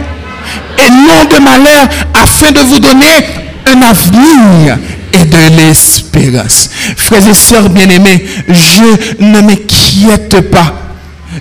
et 0.78 0.90
non 0.90 1.24
de 1.30 1.42
malheur 1.42 1.88
afin 2.14 2.50
de 2.50 2.60
vous 2.60 2.78
donner 2.78 3.06
un 3.66 3.82
avenir 3.82 4.78
et 5.12 5.24
de 5.24 5.56
l'espérance. 5.56 6.70
Frères 6.96 7.26
et 7.28 7.34
sœurs 7.34 7.68
bien-aimés, 7.68 8.24
je 8.48 9.22
ne 9.22 9.40
m'inquiète 9.40 10.40
pas. 10.50 10.74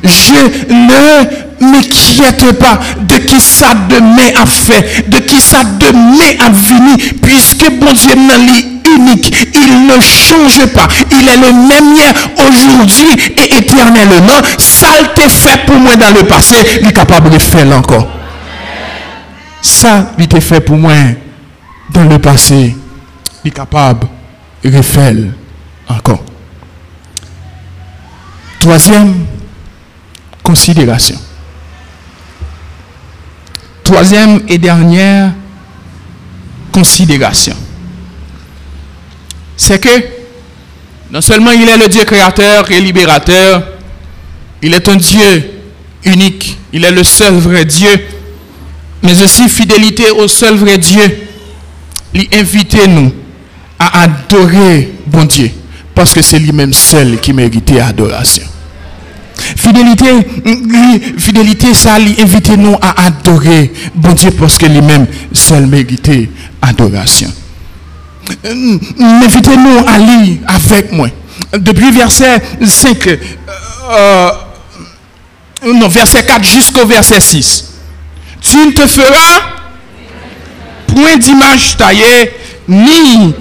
Je 0.04 0.74
ne 0.74 1.72
m'inquiète 1.72 2.58
pas 2.58 2.80
de 3.02 3.16
qui 3.16 3.40
ça 3.40 3.74
demain 3.90 4.32
a 4.42 4.46
fait, 4.46 5.10
de 5.10 5.18
qui 5.20 5.40
ça 5.40 5.64
demain 5.64 6.46
a 6.46 6.50
venir, 6.50 6.98
puisque 7.22 7.70
bon 7.80 7.92
Dieu 7.94 8.16
n'est 8.16 8.96
unique, 8.96 9.50
il 9.54 9.88
ne 9.88 10.00
change 10.02 10.66
pas, 10.74 10.88
il 11.12 11.28
est 11.28 11.38
le 11.38 11.54
même 11.54 11.96
hier, 11.96 12.14
aujourd'hui 12.38 13.34
et 13.38 13.58
éternellement. 13.58 14.42
Ça 14.58 14.88
a 14.88 15.30
fait 15.30 15.66
pour 15.66 15.76
moi 15.76 15.96
dans 15.96 16.12
le 16.12 16.24
passé, 16.26 16.56
il 16.82 16.88
est 16.88 16.94
capable 16.94 17.30
de 17.30 17.40
faire 17.40 17.78
encore. 17.78 18.08
Ça, 19.62 20.14
il 20.18 20.24
été 20.24 20.42
fait 20.42 20.62
pour 20.62 20.78
moi 20.78 20.94
dans 21.92 22.06
le 22.06 22.18
passé, 22.18 22.76
il 23.44 23.48
est 23.50 23.52
capable 23.52 24.08
de 24.64 24.82
faire 24.82 25.16
encore. 25.88 26.24
Troisième 28.60 29.26
considération. 30.44 31.20
Troisième 33.84 34.42
et 34.48 34.58
dernière 34.58 35.32
considération, 36.72 37.56
c'est 39.58 39.80
que 39.80 39.90
non 41.12 41.20
seulement 41.22 41.52
il 41.52 41.68
est 41.68 41.78
le 41.78 41.88
Dieu 41.88 42.04
créateur 42.06 42.72
et 42.72 42.80
libérateur, 42.80 43.64
il 44.62 44.74
est 44.74 44.88
un 44.88 44.96
Dieu 44.96 45.52
unique, 46.06 46.58
il 46.72 46.86
est 46.86 46.92
le 46.92 47.04
seul 47.04 47.34
vrai 47.34 47.66
Dieu, 47.66 47.90
mais 49.04 49.22
aussi 49.22 49.50
fidélité 49.50 50.10
au 50.12 50.28
seul 50.28 50.56
vrai 50.56 50.78
Dieu. 50.78 51.28
Il 52.14 52.28
invite 52.34 52.78
nous 52.88 53.14
à 53.78 54.04
adorer 54.04 54.94
bon 55.08 55.26
Dieu, 55.26 55.52
parce 55.96 56.14
que 56.14 56.22
c'est 56.22 56.40
lui-même 56.40 56.74
seul 56.74 57.20
qui 57.20 57.34
mérite 57.34 57.72
adoration. 57.82 58.44
Fidélité, 59.58 60.06
fidélité, 61.18 61.74
ça 61.74 61.96
invite 61.96 62.50
nous 62.58 62.76
à 62.82 63.06
adorer 63.08 63.72
bon 63.96 64.14
Dieu 64.14 64.32
parce 64.32 64.58
que 64.58 64.66
lui-même 64.66 65.08
seul 65.34 65.66
mérite 65.68 66.12
adoration. 66.62 67.32
Invitez-nous 68.44 69.86
à 69.88 69.98
lire 69.98 70.38
avec 70.48 70.92
moi. 70.92 71.10
Depuis 71.54 71.92
verset 71.92 72.42
5, 72.64 73.08
euh, 73.08 74.30
non, 75.66 75.88
verset 75.88 76.24
4 76.24 76.44
jusqu'au 76.44 76.86
verset 76.86 77.20
6. 77.20 77.66
Tu 78.42 78.58
ne 78.58 78.72
te 78.72 78.88
feras 78.88 79.42
point 80.88 81.18
d'image 81.18 81.78
taillée, 81.78 82.32
ni 82.68 83.34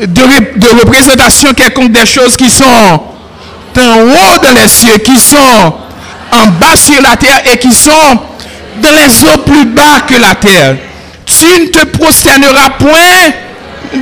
de, 0.00 0.06
de 0.06 0.80
représentation 0.80 1.52
quelconque 1.54 1.92
des 1.92 2.06
choses 2.06 2.36
qui 2.36 2.48
sont 2.48 2.64
en 3.76 4.00
haut 4.00 4.38
dans 4.42 4.60
les 4.60 4.68
cieux, 4.68 4.98
qui 4.98 5.18
sont 5.18 5.74
en 6.32 6.46
bas 6.60 6.76
sur 6.76 7.00
la 7.02 7.16
terre 7.16 7.42
et 7.52 7.58
qui 7.58 7.72
sont 7.72 8.20
dans 8.82 8.90
les 8.90 9.24
eaux 9.24 9.38
plus 9.38 9.64
bas 9.66 10.00
que 10.06 10.14
la 10.20 10.34
terre. 10.34 10.76
Tu 11.26 11.60
ne 11.60 11.66
te 11.66 11.84
prosterneras 11.86 12.70
point 12.78 13.32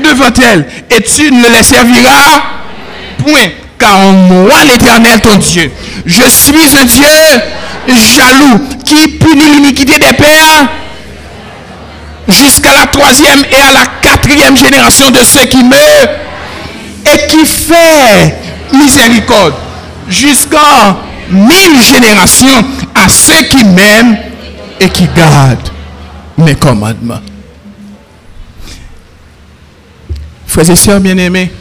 devant 0.02 0.32
elles 0.42 0.66
et 0.90 1.02
tu 1.02 1.30
ne 1.30 1.48
les 1.48 1.62
serviras 1.62 2.42
point. 3.18 3.50
Car 3.78 3.98
moi, 3.98 4.64
l'éternel, 4.64 5.20
ton 5.20 5.36
Dieu, 5.36 5.70
je 6.06 6.24
suis 6.28 6.76
un 6.80 6.84
Dieu 6.84 7.42
jaloux 7.88 8.60
qui 8.84 9.08
punit 9.18 9.50
l'iniquité 9.50 9.98
des 9.98 10.12
pères 10.14 10.68
jusqu'à 12.28 12.72
la 12.72 12.86
troisième 12.86 13.44
et 13.50 13.60
à 13.60 13.72
la 13.72 13.86
quatrième 14.02 14.56
génération 14.56 15.10
de 15.10 15.22
ceux 15.22 15.46
qui 15.46 15.62
meurent 15.62 16.08
et 17.04 17.26
qui 17.28 17.46
fait 17.46 18.34
miséricorde 18.72 19.54
jusqu'à 20.08 20.96
mille 21.30 21.82
générations 21.82 22.64
à 22.94 23.08
ceux 23.08 23.42
qui 23.44 23.64
m'aiment 23.64 24.18
et 24.80 24.88
qui 24.88 25.06
gardent 25.16 25.70
mes 26.38 26.54
commandements. 26.54 27.20
Frères 30.46 30.70
et 30.70 30.76
sœurs 30.76 31.00
bien-aimés, 31.00 31.52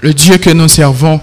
le 0.00 0.14
Dieu 0.14 0.38
que 0.38 0.50
nous 0.50 0.68
servons, 0.68 1.20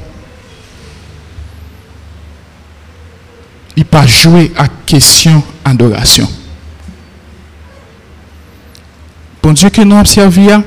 il 3.76 3.86
pas 3.86 4.08
jouer 4.08 4.52
à 4.58 4.68
question 4.86 5.44
d'adoration. 5.64 6.28
Dieu 9.54 9.70
que 9.70 9.82
nous 9.82 9.98
observions, 9.98 10.64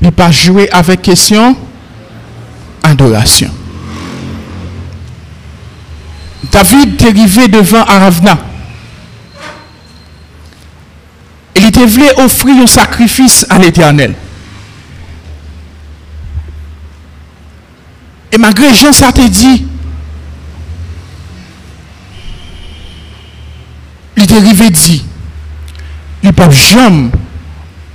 il 0.00 0.12
pas 0.12 0.30
jouer 0.30 0.68
avec 0.70 1.02
question 1.02 1.56
adoration. 2.82 3.50
David 6.52 7.02
est 7.02 7.08
arrivé 7.08 7.48
devant 7.48 7.82
Aravna. 7.82 8.38
Il 11.56 11.64
était 11.64 11.86
voulu 11.86 12.04
offrir 12.18 12.62
un 12.62 12.66
sacrifice 12.66 13.46
à 13.48 13.58
l'éternel. 13.58 14.14
Et 18.30 18.38
malgré 18.38 18.74
Jean, 18.74 18.92
ça 18.92 19.12
te 19.12 19.26
dit, 19.26 19.64
il 24.16 24.22
est 24.22 24.32
arrivé 24.32 24.70
dit, 24.70 25.04
il 26.22 26.26
ne 26.26 26.32
peut 26.32 26.50
jamais 26.50 27.10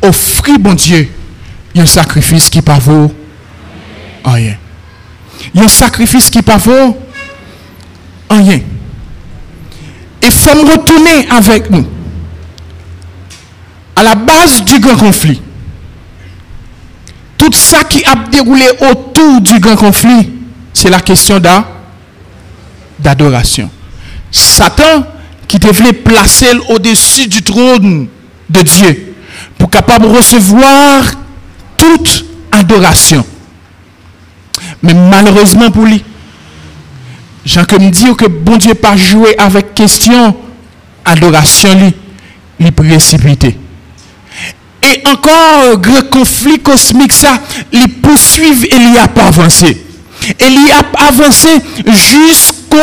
offrir, 0.02 0.60
bon 0.60 0.74
Dieu, 0.74 1.10
un 1.76 1.86
sacrifice 1.86 2.50
qui 2.50 2.60
ne 2.60 2.80
vaut 2.80 3.14
rien. 4.26 4.56
Un 5.56 5.68
sacrifice 5.68 6.30
qui 6.30 6.40
ne 6.40 6.58
vaut 6.58 6.98
rien. 8.30 8.60
Il 10.22 10.32
faut 10.32 10.56
me 10.56 10.72
retourner 10.72 11.28
avec 11.30 11.70
nous 11.70 11.88
à 13.96 14.04
la 14.04 14.16
base 14.16 14.64
du 14.64 14.80
grand 14.80 14.98
conflit. 14.98 15.42
Tout 17.38 17.54
ça 17.54 17.84
qui 17.84 18.04
a 18.06 18.16
déroulé 18.30 18.66
autour 18.92 19.42
du 19.42 19.60
grand 19.60 19.76
conflit, 19.76 20.30
c'est 20.74 20.90
la 20.90 21.00
question 21.00 21.42
d'adoration. 23.00 23.70
Satan 24.32 25.06
qui 25.48 25.58
devait 25.58 25.94
placer 25.94 26.52
au-dessus 26.70 27.28
du 27.28 27.42
trône 27.42 28.08
de 28.50 28.62
Dieu 28.62 29.09
pour 29.60 29.70
capable 29.70 30.08
recevoir 30.08 31.04
toute 31.78 32.26
adoration. 32.52 33.24
Mais 34.82 34.96
malheureusement 34.96 35.70
pour 35.70 35.86
lui, 35.86 36.04
Jean 37.46 37.66
que 37.66 37.76
me 37.76 37.92
dit 37.92 38.16
que 38.18 38.26
bon 38.26 38.58
Dieu 38.58 38.74
pas 38.74 38.98
joué 38.98 39.38
avec 39.38 39.76
question 39.76 40.36
adoration 41.06 41.74
lui, 41.76 41.94
lui 42.60 42.72
précipité. 42.72 43.58
Et 44.82 45.04
encore, 45.06 45.78
grand 45.78 46.10
conflit 46.10 46.60
cosmique, 46.60 47.12
ça, 47.12 47.40
il 47.72 47.88
poursuivent 48.02 48.66
et 48.66 48.76
il 48.76 48.98
a 48.98 49.08
pas 49.08 49.28
avancé. 49.28 49.86
Et 50.40 50.46
il 50.46 50.72
a 50.72 51.08
avancé 51.08 51.50
jusqu'au 51.86 52.78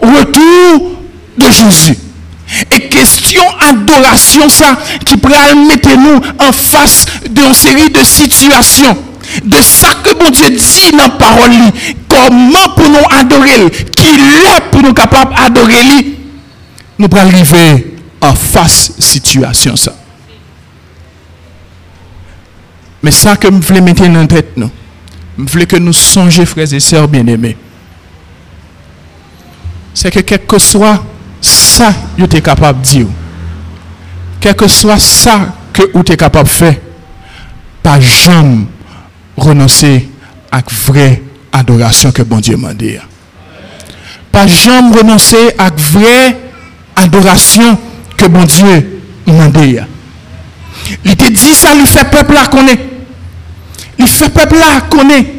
retour 0.00 0.92
de 1.36 1.44
Jésus. 1.50 1.98
Et 2.70 2.88
question 2.88 3.42
adoration, 3.60 4.48
ça, 4.48 4.78
qui 5.04 5.16
pourrait 5.16 5.54
mettre 5.54 5.96
nous 5.96 6.20
en 6.38 6.52
face 6.52 7.06
d'une 7.28 7.54
série 7.54 7.90
de 7.90 8.02
situations. 8.04 8.96
De 9.42 9.60
ça 9.62 9.88
que 10.02 10.14
bon 10.14 10.30
Dieu 10.30 10.50
dit 10.50 10.90
dans 10.92 10.98
la 10.98 11.08
parole, 11.08 11.50
comment 12.08 12.74
pour 12.76 12.88
nous 12.88 13.18
adorer, 13.18 13.70
qui 13.96 14.06
est 14.06 14.70
pour 14.70 14.82
nous 14.82 14.92
capables 14.92 15.34
d'adorer, 15.34 16.18
nous 16.98 17.08
pourrons 17.08 17.22
arriver 17.22 17.96
en 18.20 18.34
face 18.34 18.92
situation 18.98 19.74
ça. 19.76 19.94
Mais 23.02 23.10
ça 23.10 23.36
que 23.36 23.48
je 23.48 23.52
voulais 23.66 23.80
mettre 23.80 24.04
en 24.04 24.26
tête, 24.26 24.56
nous, 24.56 24.70
je 25.38 25.42
voulais 25.44 25.66
que 25.66 25.76
nous 25.76 25.92
songions, 25.92 26.46
frères 26.46 26.72
et 26.72 26.80
sœurs 26.80 27.08
bien-aimés, 27.08 27.56
c'est 29.92 30.10
que 30.10 30.20
quel 30.20 30.46
que 30.46 30.58
soit 30.58 31.04
ça 31.76 31.92
que 31.92 32.22
vous 32.22 32.24
êtes 32.24 32.42
capable 32.42 32.80
de 32.80 32.86
dire, 32.86 33.06
quel 34.40 34.54
que 34.54 34.68
soit 34.68 34.98
ça 34.98 35.54
que 35.72 35.82
vous 35.92 36.00
êtes 36.00 36.16
capable 36.16 36.48
de 36.48 36.54
faire, 36.54 36.76
pas 37.82 38.00
jamais 38.00 38.66
renoncer 39.36 40.08
à 40.50 40.58
la 40.58 40.62
vraie 40.70 41.22
adoration 41.52 42.12
que 42.12 42.22
bon 42.22 42.38
Dieu 42.38 42.56
m'a 42.56 42.74
dit. 42.74 42.96
Pas 44.30 44.46
jamais 44.46 44.96
renoncer 44.96 45.54
à 45.58 45.64
la 45.64 45.70
vraie 45.76 46.36
adoration 46.96 47.78
que 48.16 48.26
bon 48.26 48.44
Dieu 48.44 49.00
m'a 49.26 49.48
dit. 49.48 49.78
Il 51.04 51.16
te 51.16 51.30
dit 51.30 51.54
ça, 51.54 51.68
il 51.74 51.86
fait 51.86 52.10
peuple 52.10 52.36
à 52.36 52.46
connaître. 52.46 52.82
Il 53.98 54.08
fait 54.08 54.28
peuple 54.28 54.56
là 54.56 54.80
connaître. 54.90 55.30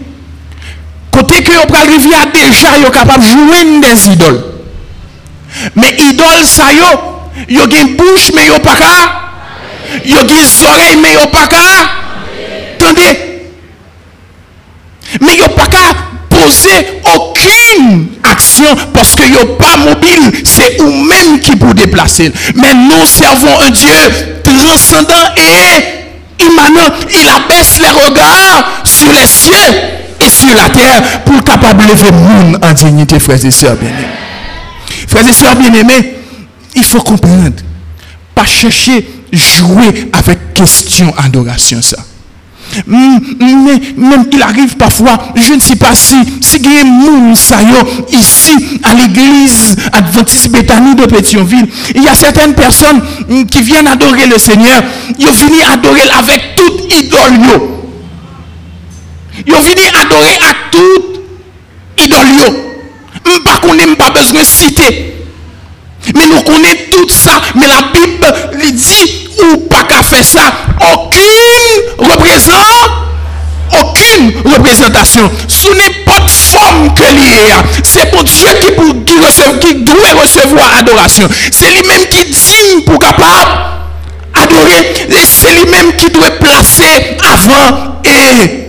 Côté 1.11 1.43
que 1.43 1.51
arriver 1.51 2.15
à 2.15 2.25
déjà, 2.25 2.67
vous 2.83 2.91
capable 2.91 3.23
de 3.23 3.27
jouer 3.27 3.81
des 3.81 4.09
idoles. 4.09 4.54
Mais 5.75 5.95
idoles, 5.99 6.45
ça 6.45 6.71
yo, 6.73 6.85
yo 7.49 7.63
une 7.65 7.95
bouche, 7.95 8.31
mais 8.35 8.47
yo 8.47 8.59
pas 8.59 8.75
qu'à. 8.75 10.05
Yo 10.05 10.17
une 10.21 10.67
oreilles, 10.67 10.97
mais 11.01 11.13
yo 11.13 11.27
pas 11.27 11.47
qu'à. 11.47 11.57
Attendez. 12.79 13.19
Mais 15.21 15.37
yo 15.37 15.47
pas 15.49 15.67
qu'à 15.67 15.95
poser 16.29 17.01
aucune 17.15 18.07
action 18.23 18.75
parce 18.93 19.15
que 19.15 19.27
yo 19.27 19.55
pas 19.57 19.77
mobile. 19.77 20.43
C'est 20.43 20.77
vous-même 20.81 21.39
qui 21.39 21.55
vous 21.59 21.73
déplacer. 21.73 22.31
Mais 22.55 22.73
nous 22.73 23.05
servons 23.05 23.61
un 23.61 23.69
Dieu 23.69 24.41
transcendant 24.43 25.33
et 25.37 26.43
immanent, 26.43 26.93
il 27.11 27.27
abaisse 27.27 27.79
les 27.79 27.89
regards 27.89 28.81
sur 28.83 29.11
les 29.11 29.25
cieux 29.25 29.53
et 30.19 30.29
sur 30.29 30.53
la 30.55 30.69
terre 30.69 31.23
pour 31.23 31.43
capable 31.43 31.83
de 31.83 31.91
lever 31.91 32.11
le 32.11 32.17
monde 32.17 32.59
en 32.61 32.73
dignité, 32.73 33.19
frères 33.19 33.43
et 33.43 33.51
sœurs 33.51 33.75
bien-aimés. 33.75 34.07
Frères 35.07 35.27
et 35.27 35.33
sœurs 35.33 35.55
bien-aimés, 35.55 36.15
il 36.75 36.83
faut 36.83 37.01
comprendre, 37.01 37.55
pas 38.33 38.45
chercher 38.45 39.07
jouer 39.31 40.09
avec 40.13 40.53
question 40.53 41.13
adoration 41.17 41.81
ça. 41.81 41.97
Mm, 42.87 43.19
mais 43.39 43.81
même 43.95 44.25
il 44.31 44.41
arrive 44.41 44.75
parfois, 44.75 45.17
je 45.35 45.53
ne 45.53 45.59
sais 45.59 45.75
pas 45.75 45.93
si, 45.95 46.15
si 46.41 46.57
il 46.57 48.13
y 48.13 48.17
ici 48.17 48.79
à 48.83 48.93
l'église 48.93 49.75
Adventiste 49.93 50.49
Bethany 50.49 50.95
de 50.95 51.05
Pétionville, 51.05 51.67
il 51.93 52.03
y 52.03 52.07
a 52.07 52.15
certaines 52.15 52.53
personnes 52.53 53.01
mm, 53.29 53.45
qui 53.45 53.61
viennent 53.61 53.87
adorer 53.87 54.25
le 54.27 54.37
Seigneur, 54.37 54.83
ils 55.17 55.27
ont 55.27 55.33
fini 55.33 55.61
adorer 55.71 56.09
avec 56.17 56.55
toute 56.55 56.93
idole. 56.93 57.39
Ils 59.45 59.53
ont 59.53 59.61
fini 59.61 59.83
adorer 60.01 60.35
à 60.41 60.53
toute 60.71 62.03
idole. 62.03 62.74
Qu'on 63.61 63.73
n'aime 63.73 63.95
pas 63.95 64.09
besoin 64.11 64.41
de 64.41 64.45
citer. 64.45 65.15
Mais 66.13 66.27
nous 66.27 66.41
connaissons 66.41 66.85
tout 66.91 67.09
ça. 67.09 67.41
Mais 67.55 67.67
la 67.67 67.81
Bible 67.93 68.71
dit 68.73 69.29
ou 69.39 69.57
pas 69.67 69.83
qu'à 69.83 70.03
faire 70.03 70.23
ça. 70.23 70.53
Aucune 70.93 72.09
représentation. 72.09 72.55
Aucune 73.81 74.33
représentation. 74.45 75.31
Sous 75.47 75.73
n'importe 75.73 76.29
forme 76.29 76.93
que 76.93 77.03
l'il 77.11 77.53
C'est 77.83 78.11
pour 78.11 78.23
Dieu 78.23 78.47
qui, 78.61 78.71
pour, 78.71 78.85
qui, 79.59 79.75
doit 79.75 80.21
recevoir 80.21 80.77
adoration. 80.77 81.27
C'est 81.51 81.71
lui-même 81.71 82.07
qui 82.09 82.25
dit 82.25 82.81
pour 82.85 82.99
capable 82.99 83.51
adorer. 84.33 85.07
C'est 85.25 85.53
lui-même 85.53 85.95
qui 85.97 86.09
doit 86.11 86.31
placer 86.31 87.17
avant 87.23 88.01
et 88.03 88.67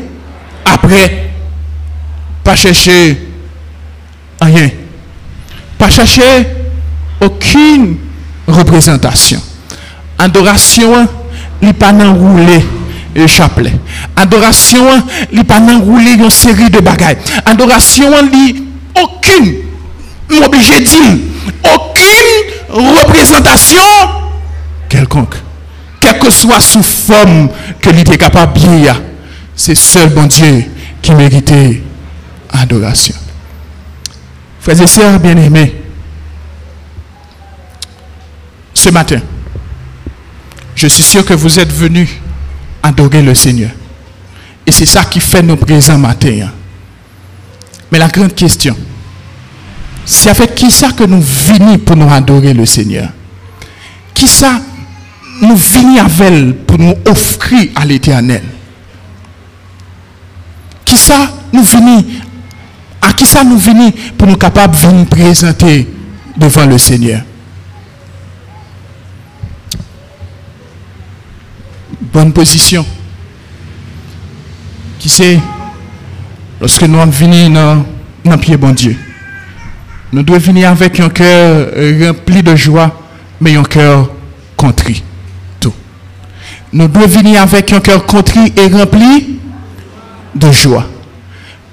après. 0.64 1.30
Pas 2.42 2.56
chercher 2.56 3.25
rien. 4.40 4.70
Pas 5.78 5.90
chercher 5.90 6.46
aucune 7.20 7.96
représentation. 8.46 9.40
Adoration, 10.18 11.08
il 11.62 11.74
pas 11.74 11.92
enroulé 11.92 12.64
le 13.14 13.26
chapelet. 13.26 13.74
Adoration, 14.14 15.02
il 15.32 15.44
pas 15.44 15.60
enroulé 15.60 16.12
une 16.12 16.30
série 16.30 16.70
de 16.70 16.80
bagailles. 16.80 17.18
Adoration, 17.44 18.10
il 18.32 18.62
aucune, 18.94 19.54
obligé 20.44 20.80
de 20.80 20.84
dire, 20.84 21.18
aucune 21.64 22.94
représentation 22.96 23.82
quelconque. 24.88 25.34
Quelle 26.00 26.18
que 26.18 26.30
soit 26.30 26.60
sous 26.60 26.82
forme 26.82 27.48
que 27.80 27.90
l'idée 27.90 28.16
capable 28.16 28.58
bien, 28.58 28.96
c'est 29.54 29.74
seul 29.74 30.10
bon 30.10 30.24
Dieu 30.24 30.64
qui 31.02 31.12
méritait 31.14 31.82
adoration. 32.52 33.14
Frères 34.66 34.82
et 34.82 34.86
sœurs 34.88 35.20
bien-aimés, 35.20 35.76
ce 38.74 38.90
matin, 38.90 39.20
je 40.74 40.88
suis 40.88 41.04
sûr 41.04 41.24
que 41.24 41.34
vous 41.34 41.60
êtes 41.60 41.72
venus 41.72 42.08
adorer 42.82 43.22
le 43.22 43.32
Seigneur. 43.36 43.70
Et 44.66 44.72
c'est 44.72 44.84
ça 44.84 45.04
qui 45.04 45.20
fait 45.20 45.40
nos 45.40 45.54
présents 45.54 45.98
matin. 45.98 46.46
Hein. 46.46 46.52
Mais 47.92 48.00
la 48.00 48.08
grande 48.08 48.34
question, 48.34 48.76
c'est 50.04 50.30
avec 50.30 50.56
qui 50.56 50.68
ça 50.72 50.90
que 50.90 51.04
nous 51.04 51.22
venons 51.22 51.78
pour 51.78 51.94
nous 51.94 52.10
adorer 52.10 52.52
le 52.52 52.66
Seigneur? 52.66 53.10
Qui 54.12 54.26
ça 54.26 54.60
nous 55.42 55.54
venons 55.54 56.00
avec 56.00 56.66
pour 56.66 56.80
nous 56.80 56.94
offrir 57.06 57.70
à 57.76 57.84
l'éternel? 57.84 58.42
Qui 60.84 60.96
ça 60.96 61.30
nous 61.52 61.62
venons 61.62 62.04
à 63.00 63.12
qui 63.12 63.24
ça 63.26 63.44
nous 63.44 63.58
venons 63.58 63.92
pour 64.16 64.26
nous 64.28 64.36
capables 64.36 64.76
de 64.76 64.86
nous 64.92 65.04
présenter 65.04 65.86
devant 66.36 66.66
le 66.66 66.78
Seigneur? 66.78 67.22
Bonne 72.12 72.32
position. 72.32 72.84
Qui 74.98 75.08
c'est 75.08 75.38
lorsque 76.60 76.82
nous 76.82 76.98
venons 77.10 77.50
dans, 77.50 77.86
dans 78.24 78.38
pied 78.38 78.56
bon 78.56 78.72
Dieu, 78.72 78.96
nous 80.12 80.22
devons 80.22 80.38
venir 80.38 80.70
avec 80.70 80.98
un 81.00 81.08
cœur 81.08 81.68
rempli 82.00 82.42
de 82.42 82.56
joie, 82.56 83.00
mais 83.40 83.56
un 83.56 83.62
cœur 83.62 84.10
contrit. 84.56 85.02
Tout. 85.60 85.74
Nous 86.72 86.88
devons 86.88 87.06
venir 87.06 87.42
avec 87.42 87.72
un 87.72 87.80
cœur 87.80 88.06
contrit 88.06 88.52
et 88.56 88.72
rempli 88.72 89.38
de 90.34 90.50
joie. 90.52 90.86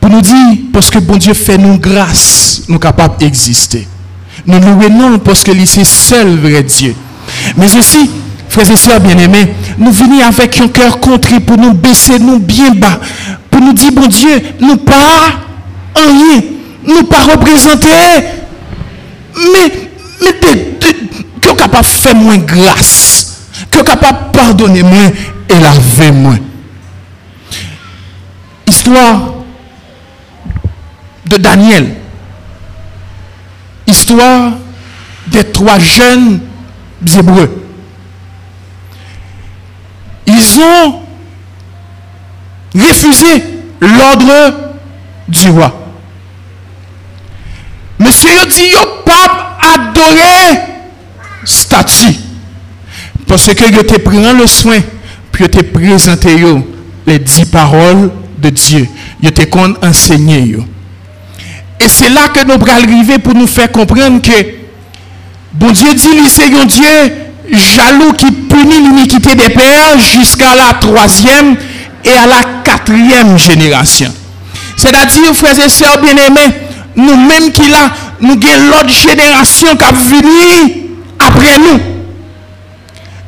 Pour 0.04 0.12
nous 0.12 0.20
dire, 0.20 0.58
parce 0.74 0.90
que 0.90 1.00
bon 1.00 1.16
Dieu 1.16 1.34
fait 1.34 1.58
nous 1.58 1.78
grâce, 1.80 2.64
nous 2.68 2.78
capables 2.78 3.16
d'exister. 3.20 3.88
Nous 4.46 4.60
nous 4.60 4.90
non 4.90 5.18
parce 5.18 5.46
que 5.46 5.52
c'est 5.66 5.86
seul 5.86 6.40
vrai 6.40 6.62
Dieu. 6.62 6.94
Mais 7.56 7.74
aussi, 7.74 8.12
frères 8.50 8.70
et 8.70 8.76
sœurs 8.76 9.00
bien-aimés, 9.00 9.56
nous 9.78 9.94
venons 9.94 10.22
avec 10.28 10.60
un 10.60 10.68
cœur 10.68 11.00
contrit 11.00 11.40
pour 11.40 11.58
nous 11.58 11.74
baisser, 11.74 12.20
nous 12.20 12.40
bien 12.40 12.72
bas, 12.72 13.00
pour 13.50 13.62
nous 13.62 13.72
dire, 13.72 13.94
bon 13.94 14.08
Dieu, 14.08 14.42
nous 14.60 14.76
pas 14.76 15.40
rien, 15.96 16.42
nous 16.86 17.04
pas 17.04 17.22
représenter, 17.22 17.88
mais, 19.38 19.90
mais 20.22 20.34
que 21.40 21.56
capable 21.56 21.86
de 21.86 21.90
faire 21.90 22.16
moins 22.16 22.40
grâce, 22.40 23.48
que 23.72 23.82
capable 23.82 24.34
de 24.34 24.38
pardonner 24.38 24.84
moins 24.84 25.12
et 25.48 25.60
laver 25.62 26.12
moins. 26.12 26.40
Histoire 28.68 29.33
de 31.26 31.38
Daniel. 31.38 31.96
Histoire 33.88 34.54
des 35.28 35.44
trois 35.52 35.80
jeunes 35.80 36.40
hébreux. 37.18 37.64
Ils 40.26 40.60
ont 40.60 41.02
refusé 42.76 43.44
l'ordre 43.82 44.74
du 45.28 45.50
roi. 45.50 45.80
Monsieur 48.00 48.46
dit, 48.50 48.72
yo 48.72 49.04
pas 49.06 49.58
adorer 49.76 50.60
statue. 51.46 52.16
Parce 53.28 53.54
que 53.54 53.72
yo 53.72 53.84
te 53.84 54.00
pris 54.00 54.18
le 54.18 54.48
soin, 54.48 54.80
puis 55.32 55.44
yo 55.44 55.48
te 55.50 55.62
présenté 55.62 56.36
les 57.06 57.20
dix 57.20 57.46
paroles 57.46 58.12
de 58.38 58.50
Dieu. 58.50 58.88
Yo 59.22 59.32
te 59.32 59.44
qu'on 59.44 59.76
enseigné 59.82 60.58
Et 61.84 61.90
c'est 61.90 62.10
là 62.10 62.30
que 62.30 62.46
nous 62.46 62.54
allons 62.54 62.68
arriver 62.72 63.20
pour 63.20 63.34
nous 63.34 63.48
faire 63.48 63.70
comprendre 63.72 64.22
que 64.22 64.32
bon 65.54 65.72
Dieu 65.72 65.94
dit, 65.94 66.30
c'est 66.30 66.46
un 66.46 66.66
Dieu 66.66 67.14
jaloux 67.52 68.14
qui 68.14 68.32
punit 68.32 68.80
l'iniquité 68.80 69.36
des 69.36 69.50
pères 69.50 70.00
jusqu'à 70.00 70.56
la 70.56 70.76
troisième 70.76 71.58
et 72.06 72.12
à 72.12 72.26
la 72.26 72.42
quatrième 72.64 73.38
génération. 73.38 74.14
C'est-à-dire, 74.78 75.34
frères 75.36 75.60
et 75.60 75.70
sœurs 75.70 75.98
bien-aimés, 76.02 76.56
nous-mêmes 76.96 77.52
qui 77.52 77.70
là, 77.70 77.92
nous 78.22 78.32
avons 78.32 78.66
l'autre 78.68 78.90
génération 78.90 79.76
qui 79.76 79.84
a 79.84 79.92
venu 79.92 80.88
après 81.20 81.58
nous. 81.58 81.80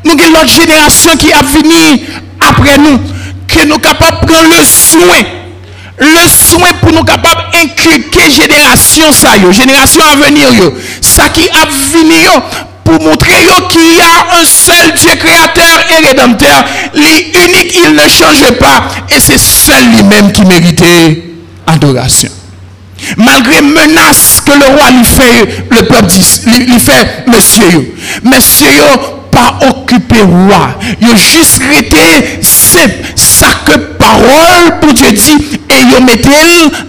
Nous 0.05 0.11
avons 0.11 0.31
l'autre 0.31 0.53
génération 0.53 1.11
qui 1.17 1.33
a 1.33 1.41
venu 1.41 2.05
après 2.39 2.77
nous. 2.77 2.99
Que 3.47 3.65
nous 3.67 3.77
capables 3.77 4.21
de 4.21 4.25
prendre 4.27 4.49
le 4.49 4.63
soin. 4.63 5.34
Le 5.97 6.27
soin 6.27 6.73
pour 6.81 6.91
nous 6.91 7.03
capables 7.03 7.45
d'inculquer 7.53 8.29
génération 8.29 9.11
ça, 9.13 9.29
génération 9.51 10.03
à 10.03 10.15
venir. 10.15 10.49
Ça 11.01 11.29
qui 11.29 11.47
a 11.49 11.65
venu 11.65 12.27
pour 12.83 13.01
montrer 13.01 13.33
qu'il 13.69 13.95
y 13.95 14.01
a 14.01 14.39
un 14.39 14.45
seul 14.45 14.93
Dieu 14.93 15.15
créateur 15.15 15.79
et 15.89 16.07
rédempteur. 16.07 16.65
L'unique, 16.93 17.75
il 17.75 17.93
ne 17.93 18.07
change 18.07 18.57
pas. 18.59 18.83
Et 19.09 19.19
c'est 19.19 19.39
seul 19.39 19.83
lui-même 19.89 20.31
qui 20.31 20.43
méritait 20.43 21.23
adoration. 21.65 22.29
Malgré 23.17 23.61
menaces 23.61 24.41
que 24.45 24.51
le 24.51 24.65
roi 24.65 24.91
lui 24.91 25.05
fait, 25.05 25.65
le 25.69 25.85
peuple 25.85 26.05
dit, 26.07 26.41
lui, 26.65 26.79
fait, 26.79 27.25
monsieur, 27.27 27.93
monsieur, 28.23 28.83
pas 29.31 29.59
occupé 29.67 30.21
roi. 30.21 30.77
Il 31.01 31.09
a 31.09 31.15
juste 31.15 31.61
été 31.77 32.39
que 33.65 33.77
parole 33.97 34.79
pour 34.81 34.93
Dieu 34.93 35.11
dit 35.11 35.59
et 35.69 35.75
il 35.97 36.05
mettez 36.05 36.29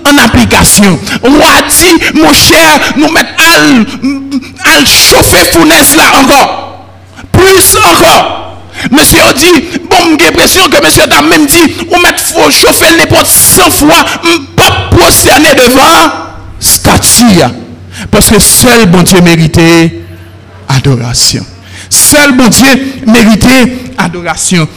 en 0.04 0.18
application. 0.18 0.98
Roi 1.22 1.62
dit, 1.68 2.18
mon 2.20 2.32
cher, 2.32 2.80
nous 2.96 3.10
mettons 3.10 3.86
à, 4.64 4.84
chauffer 4.84 5.44
fournaise 5.52 5.96
là 5.96 6.04
encore. 6.22 6.86
Plus 7.32 7.76
encore. 7.84 8.42
Monsieur 8.90 9.18
dit, 9.36 9.78
bon, 9.90 10.16
j'ai 10.18 10.26
l'impression 10.26 10.68
que 10.68 10.84
monsieur 10.84 11.02
a 11.10 11.22
même 11.22 11.46
dit, 11.46 11.76
on 11.90 11.98
met 11.98 12.08
faut 12.16 12.50
chauffer 12.50 12.96
n'importe 12.98 13.26
100 13.26 13.70
fois, 13.70 14.04
pas 14.54 14.88
prosterner 14.90 15.54
devant 15.54 16.12
statue. 16.60 17.40
Parce 18.10 18.28
que 18.28 18.38
seul 18.38 18.86
bon 18.86 19.02
Dieu 19.02 19.20
méritait 19.22 20.02
adoration. 20.68 21.44
Seul 21.88 22.32
bon 22.32 22.48
Dieu 22.48 22.92
méritait 23.06 23.72
adoration. 23.96 24.68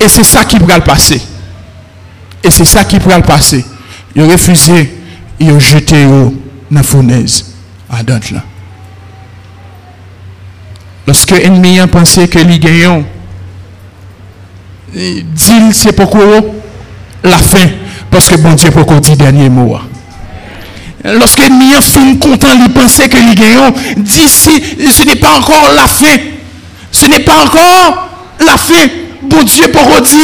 Et 0.00 0.08
c'est 0.08 0.24
ça 0.24 0.44
qui 0.44 0.58
pourra 0.58 0.78
le 0.78 0.84
passer. 0.84 1.20
Et 2.42 2.50
c'est 2.50 2.64
ça 2.64 2.84
qui 2.84 2.98
pourra 2.98 3.18
le 3.18 3.22
passer. 3.22 3.64
Il 4.14 4.22
a 4.22 4.26
refusé, 4.26 4.98
il 5.38 5.50
a 5.50 5.58
jeté 5.58 6.04
dans 6.06 6.32
la 6.70 6.82
fournaise. 6.82 7.46
À 7.90 8.02
là. 8.02 8.42
Lorsque 11.06 11.32
l'ennemi 11.32 11.80
a 11.80 11.86
pensé 11.86 12.28
que 12.28 12.38
les 12.38 12.58
gagnants, 12.58 13.02
dit 14.94 15.72
c'est 15.72 15.92
pourquoi 15.92 16.40
la 17.24 17.38
fin? 17.38 17.68
Parce 18.10 18.28
que 18.28 18.36
bon 18.36 18.54
Dieu 18.54 18.70
pourquoi 18.70 19.00
dit 19.00 19.16
dernier 19.16 19.48
mot. 19.48 19.76
Lorsque 21.02 21.40
l'ennemi 21.40 21.74
a 21.74 21.80
fin 21.80 22.16
content, 22.16 22.48
il 22.54 22.72
pensait 22.72 23.08
que 23.08 23.16
les 23.16 23.34
gagnants, 23.34 23.72
dit 23.96 24.28
ce 24.28 25.04
n'est 25.04 25.16
pas 25.16 25.36
encore 25.36 25.72
la 25.74 25.86
fin. 25.86 26.16
Ce 26.92 27.06
n'est 27.06 27.20
pas 27.20 27.44
encore 27.44 28.08
la 28.40 28.56
fin. 28.56 28.86
Bon 29.22 29.42
Dieu 29.42 29.66
pourquoi 29.72 30.00
dit 30.00 30.16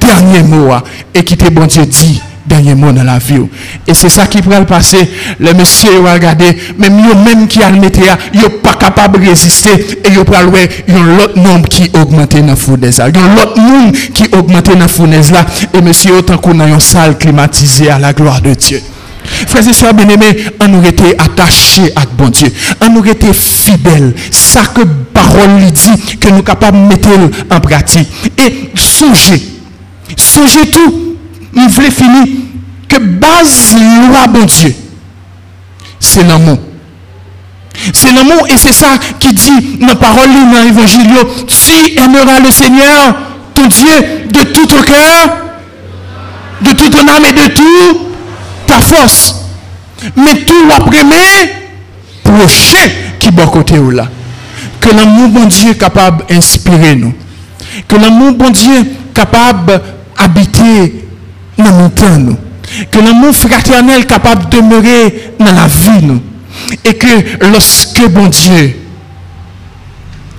dernier 0.00 0.42
mot. 0.42 0.72
Et 1.14 1.24
qui 1.24 1.36
bon 1.36 1.66
Dieu 1.66 1.86
dit 1.86 2.20
dernier 2.46 2.74
mot 2.74 2.92
dans 2.92 3.04
la 3.04 3.18
vie. 3.18 3.40
Et 3.86 3.94
c'est 3.94 4.08
ça 4.08 4.26
qui 4.26 4.42
pourrait 4.42 4.60
le 4.60 4.66
passer. 4.66 5.08
Le 5.38 5.52
monsieur 5.54 6.06
a 6.06 6.12
regardé, 6.14 6.56
même 6.78 6.98
eux 6.98 7.14
même 7.14 7.46
qui 7.46 7.62
a 7.62 7.70
le 7.70 7.80
métier, 7.80 8.04
ils 8.32 8.40
pas 8.62 8.74
capable 8.74 9.20
de 9.20 9.28
résister 9.28 9.70
et 10.04 10.08
ils 10.08 10.24
pourrait 10.24 10.44
voir 10.44 10.62
un 10.88 11.18
autre 11.20 11.38
nombre 11.38 11.68
qui 11.68 11.90
augmente 11.94 12.36
dans 12.36 12.46
la 12.46 12.56
fournaise. 12.56 13.00
Il 13.08 13.16
y 13.16 13.22
a 13.22 13.34
l'autre 13.34 13.58
monde 13.60 13.92
qui 13.92 14.24
augmente 14.32 14.66
dans 14.66 14.78
la 14.78 14.88
fournaise 14.88 15.30
là. 15.30 15.46
Et 15.72 15.80
monsieur, 15.80 16.16
autant 16.16 16.38
qu'on 16.38 16.58
a 16.60 16.66
une 16.66 16.80
salle 16.80 17.16
climatisée 17.16 17.90
à 17.90 17.98
la 17.98 18.12
gloire 18.12 18.40
de 18.40 18.54
Dieu. 18.54 18.80
Frères 19.24 19.68
et 19.68 19.72
sœurs 19.72 19.94
bien-aimés, 19.94 20.46
on 20.60 20.74
aurait 20.74 20.88
été 20.88 21.18
attachés 21.18 21.92
à 21.96 22.02
bon 22.06 22.28
Dieu. 22.28 22.52
On 22.80 22.96
aurait 22.96 23.12
été 23.12 23.32
fidèles. 23.32 24.14
Ça 24.30 24.62
que 24.74 24.82
parole 25.12 25.58
lui 25.58 25.70
dit, 25.72 26.16
que 26.18 26.28
nous 26.28 26.36
sommes 26.36 26.44
capables 26.44 26.78
de 26.78 26.88
mettre 26.88 27.08
en 27.50 27.60
pratique. 27.60 28.08
Et 28.38 28.70
songez. 28.74 29.42
Songez 30.16 30.70
tout 30.70 31.04
il 31.56 31.68
voulait 31.68 31.90
finir 31.90 32.24
que 32.88 32.98
base 32.98 33.74
loi 33.74 34.26
bon 34.28 34.44
Dieu, 34.44 34.74
c'est 36.00 36.26
l'amour. 36.26 36.58
C'est 37.92 38.12
l'amour 38.12 38.46
et 38.48 38.56
c'est 38.56 38.72
ça 38.72 38.98
qui 39.18 39.32
dit 39.32 39.78
dans 39.80 39.88
la 39.88 39.94
parole, 39.96 40.28
dans 40.28 40.62
l'évangile, 40.62 41.08
tu 41.46 41.98
aimeras 41.98 42.40
le 42.40 42.50
Seigneur, 42.50 43.16
ton 43.54 43.66
Dieu, 43.66 44.26
de 44.30 44.40
tout 44.52 44.66
ton 44.66 44.82
cœur, 44.82 45.36
de 46.60 46.70
toute 46.70 46.90
ton 46.90 47.08
âme 47.08 47.24
et 47.28 47.32
de 47.32 47.52
toute 47.52 48.13
force. 48.80 49.36
Mais 50.16 50.34
tout 50.44 50.70
après 50.74 51.04
prochain 52.22 52.88
qui 53.18 53.28
est 53.28 53.50
côté 53.50 53.78
ou 53.78 53.90
là. 53.90 54.08
Que 54.80 54.90
l'amour 54.90 55.28
bon 55.28 55.46
Dieu 55.46 55.74
capable 55.74 56.26
d'inspirer 56.26 56.94
nous. 56.96 57.14
Que 57.88 57.96
l'amour 57.96 58.32
bon 58.32 58.50
Dieu 58.50 58.84
capable 59.14 59.80
d'habiter 60.18 61.06
dans 61.56 61.90
nous. 62.18 62.36
Que 62.90 62.98
l'amour 62.98 63.34
fraternel 63.34 64.06
capable 64.06 64.48
de 64.48 64.56
demeurer 64.56 65.32
dans 65.38 65.52
la 65.52 65.66
vie. 65.66 66.04
Nous. 66.04 66.20
Et 66.84 66.94
que 66.94 67.46
lorsque 67.46 68.06
bon 68.08 68.26
Dieu, 68.26 68.76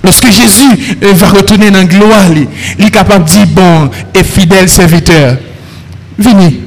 lorsque 0.02 0.30
Jésus 0.30 0.96
euh, 1.02 1.12
va 1.12 1.28
retourner 1.28 1.70
dans 1.70 1.78
la 1.78 1.84
gloire, 1.84 2.24
il 2.78 2.84
est 2.84 2.90
capable 2.90 3.24
de 3.24 3.30
dire, 3.30 3.46
bon 3.48 3.90
et 4.14 4.24
fidèle 4.24 4.68
serviteur, 4.68 5.36
venez, 6.18 6.60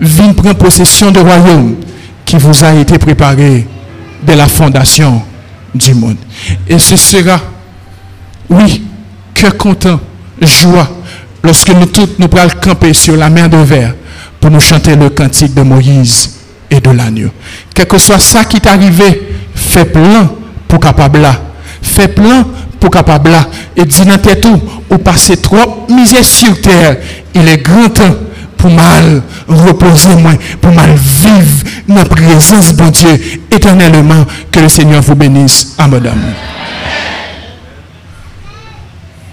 venez 0.00 0.32
prendre 0.32 0.56
possession 0.56 1.10
du 1.10 1.20
royaume 1.20 1.76
qui 2.24 2.36
vous 2.36 2.64
a 2.64 2.74
été 2.74 2.98
préparé 2.98 3.66
de 4.26 4.32
la 4.32 4.48
fondation 4.48 5.22
du 5.74 5.94
monde. 5.94 6.16
Et 6.68 6.78
ce 6.78 6.96
sera, 6.96 7.40
oui, 8.48 8.82
que 9.34 9.48
content, 9.50 10.00
joie, 10.40 10.88
lorsque 11.42 11.70
nous 11.70 11.86
tous 11.86 12.08
nous 12.18 12.28
pourrons 12.28 12.48
camper 12.62 12.94
sur 12.94 13.16
la 13.16 13.30
mer 13.30 13.48
de 13.48 13.58
verre 13.58 13.94
pour 14.40 14.50
nous 14.50 14.60
chanter 14.60 14.96
le 14.96 15.10
cantique 15.10 15.54
de 15.54 15.62
Moïse 15.62 16.36
et 16.70 16.80
de 16.80 16.90
l'agneau. 16.90 17.30
Quel 17.74 17.86
que 17.86 17.98
soit 17.98 18.18
ça 18.18 18.44
qui 18.44 18.56
est 18.56 18.66
arrivé, 18.66 19.28
fais 19.54 19.84
plein 19.84 20.30
pour 20.66 20.80
capable 20.80 21.20
là. 21.20 21.36
Fais 21.82 22.08
plein 22.08 22.46
pour 22.78 22.90
capable 22.90 23.30
là. 23.30 23.46
Et 23.76 23.84
dis 23.84 24.04
dans 24.04 24.18
tout, 24.18 24.60
ou 24.90 24.98
passer 24.98 25.36
trop 25.36 25.86
misère 25.88 26.24
sur 26.24 26.60
terre. 26.60 26.96
Il 27.34 27.48
est 27.48 27.58
grand 27.58 27.88
temps 27.88 28.14
pour 28.60 28.70
mal 28.70 29.22
reposer 29.48 30.14
moi, 30.16 30.32
pour 30.60 30.72
mal 30.72 30.94
vivre 30.94 31.64
dans 31.88 31.94
la 31.96 32.04
présence 32.04 32.74
de 32.74 32.88
Dieu 32.90 33.20
éternellement. 33.50 34.24
Que 34.52 34.60
le 34.60 34.68
Seigneur 34.68 35.02
vous 35.02 35.14
bénisse. 35.14 35.74
Amen. 35.78 36.10